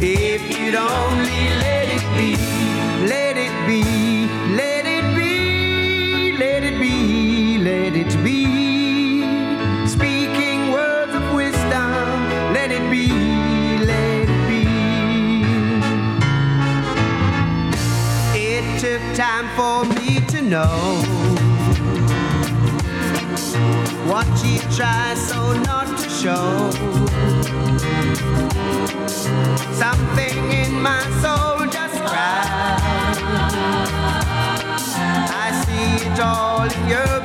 If 0.00 0.42
you 0.50 0.66
would 0.66 0.74
only 0.74 1.48
let 1.60 1.88
it 1.88 2.04
be. 2.16 2.61
know 20.52 21.00
what 24.10 24.26
you 24.44 24.58
try 24.76 25.14
so 25.14 25.54
not 25.62 25.86
to 25.96 26.10
show. 26.10 26.70
Something 29.72 30.36
in 30.52 30.72
my 30.82 31.02
soul 31.22 31.66
just 31.76 31.96
cries. 32.04 33.16
I 35.44 35.64
see 35.64 36.06
it 36.06 36.20
all 36.20 36.64
in 36.64 36.86
your 36.86 37.21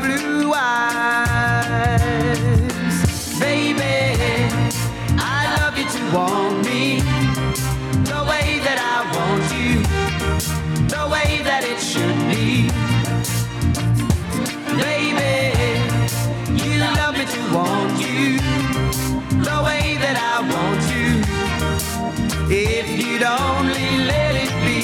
we'd 23.17 23.25
only 23.25 24.05
let 24.05 24.35
it 24.35 24.51
be. 24.63 24.83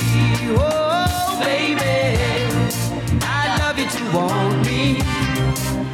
Oh, 0.58 1.40
baby, 1.44 2.18
I 3.22 3.58
love 3.60 3.78
you 3.78 3.88
to 3.88 4.04
want 4.16 4.66
me 4.66 4.94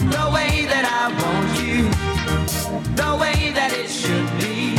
the 0.09 0.31
way 0.33 0.65
that 0.65 0.85
I 0.85 1.05
want 1.21 1.49
you, 1.61 1.83
the 2.95 3.17
way 3.17 3.51
that 3.51 3.73
it 3.73 3.89
should 3.89 4.29
be. 4.39 4.77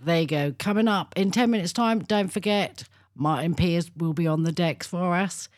There 0.00 0.20
you 0.20 0.26
go. 0.26 0.54
Coming 0.58 0.88
up 0.88 1.14
in 1.16 1.30
10 1.30 1.50
minutes' 1.50 1.72
time, 1.72 2.00
don't 2.00 2.32
forget, 2.32 2.84
Martin 3.14 3.54
Piers 3.54 3.90
will 3.96 4.14
be 4.14 4.26
on 4.26 4.42
the 4.42 4.52
decks 4.52 4.86
for 4.86 5.14
us. 5.14 5.48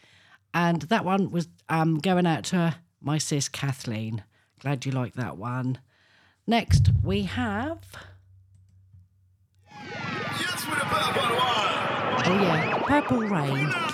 And 0.54 0.82
that 0.82 1.04
one 1.04 1.30
was 1.30 1.48
um, 1.68 1.98
going 1.98 2.26
out 2.26 2.44
to 2.46 2.76
my 3.00 3.18
sis 3.18 3.48
Kathleen. 3.48 4.22
Glad 4.60 4.84
you 4.84 4.92
liked 4.92 5.16
that 5.16 5.36
one. 5.36 5.78
Next, 6.50 6.90
we 7.04 7.22
have. 7.22 7.78
Yes, 9.70 10.66
oh, 12.26 12.40
yeah, 12.42 12.82
Purple 12.88 13.18
Rain. 13.18 13.89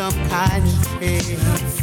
some 0.00 0.28
kind 0.30 0.66
of 0.66 0.98
pain. 0.98 1.79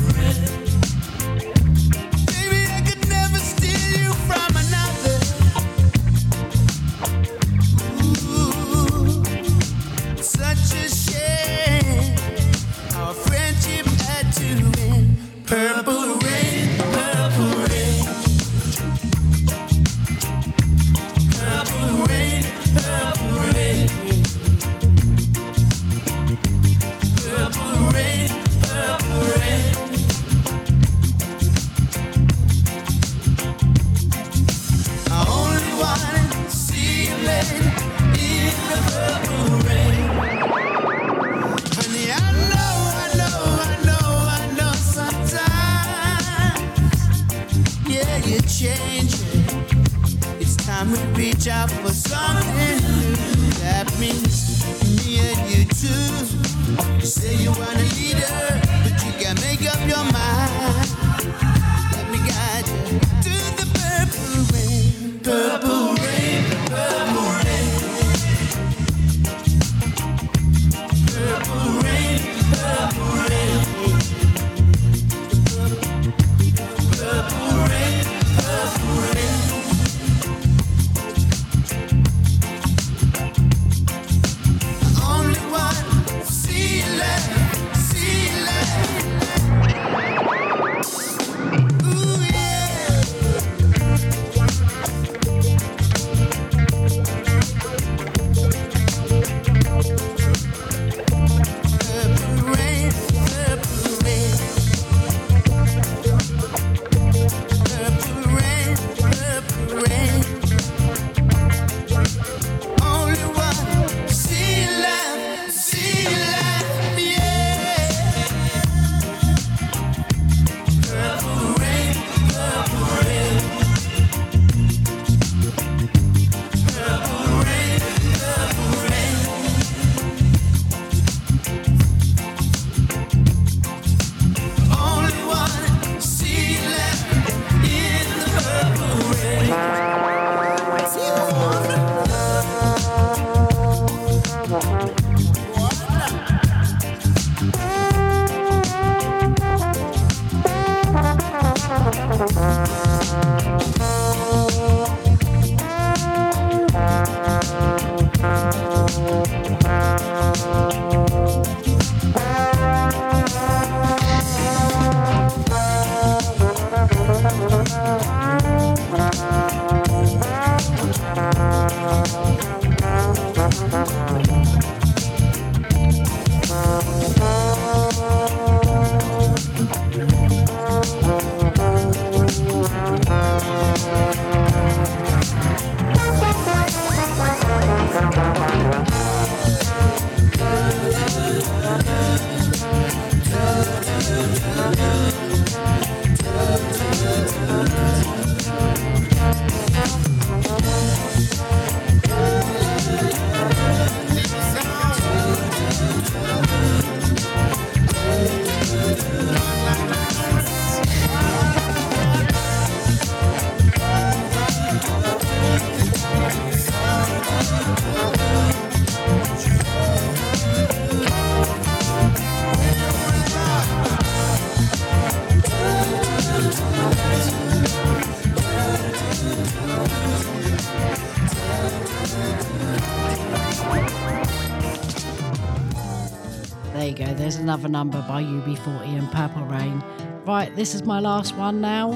number 237.70 238.04
by 238.08 238.24
UB40 238.24 238.98
and 238.98 239.12
Purple 239.12 239.46
Rain. 239.46 239.84
Right, 240.26 240.54
this 240.56 240.76
is 240.76 240.84
my 240.84 241.00
last 241.00 241.36
one 241.36 241.62
now. 241.62 241.94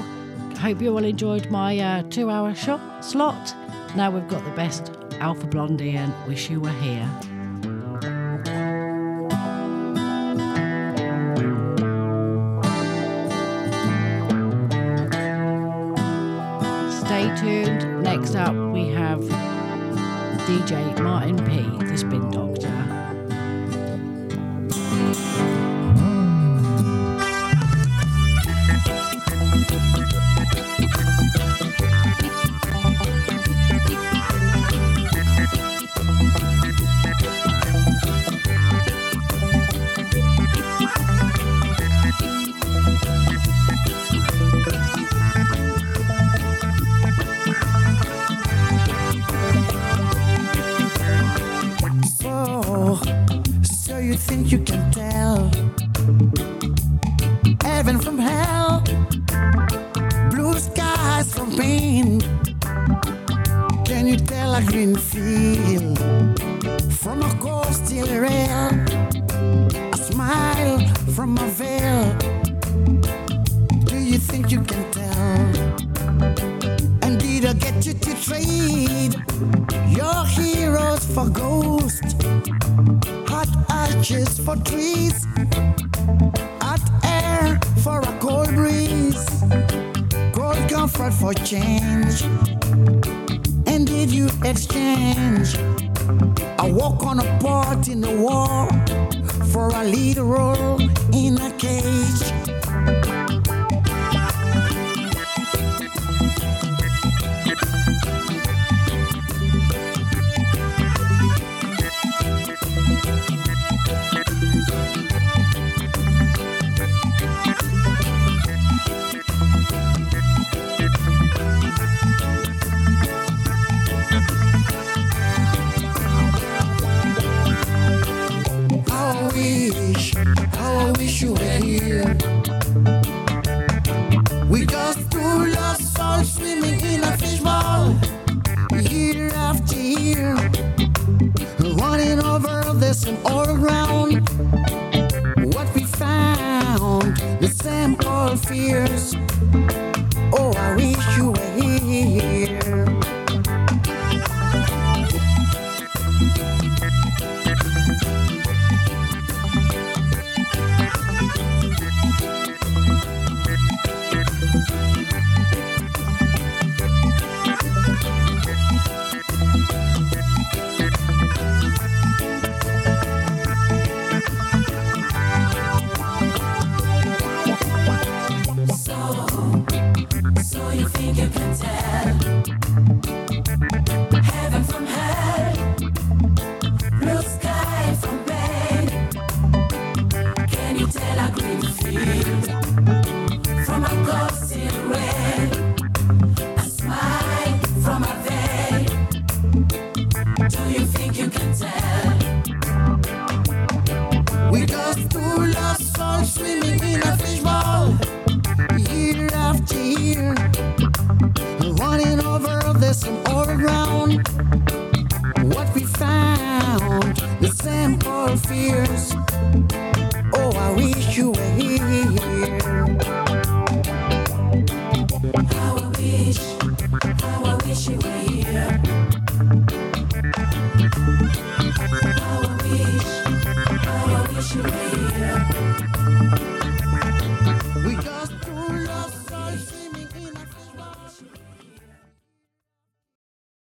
Hope 0.58 0.80
you 0.80 0.92
all 0.92 1.04
enjoyed 1.04 1.50
my 1.50 1.78
uh, 1.78 2.02
two 2.04 2.30
hour 2.30 2.54
shot 2.54 3.04
slot. 3.04 3.54
Now 3.96 4.10
we've 4.10 4.28
got 4.28 4.44
the 4.44 4.50
best 4.52 4.92
Alpha 5.20 5.46
Blondy 5.46 5.96
and 5.96 6.14
Wish 6.26 6.48
You 6.50 6.60
Were 6.60 6.70
Here. 6.70 7.08
Stay 17.04 17.34
tuned. 17.36 18.02
Next 18.02 18.34
up, 18.34 18.54
we 18.72 18.88
have 18.88 19.20
DJ 20.46 20.98
Martin 21.02 21.36
P., 21.44 21.86
the 21.86 21.96
Spin 21.98 22.30
Doctor. 22.30 23.11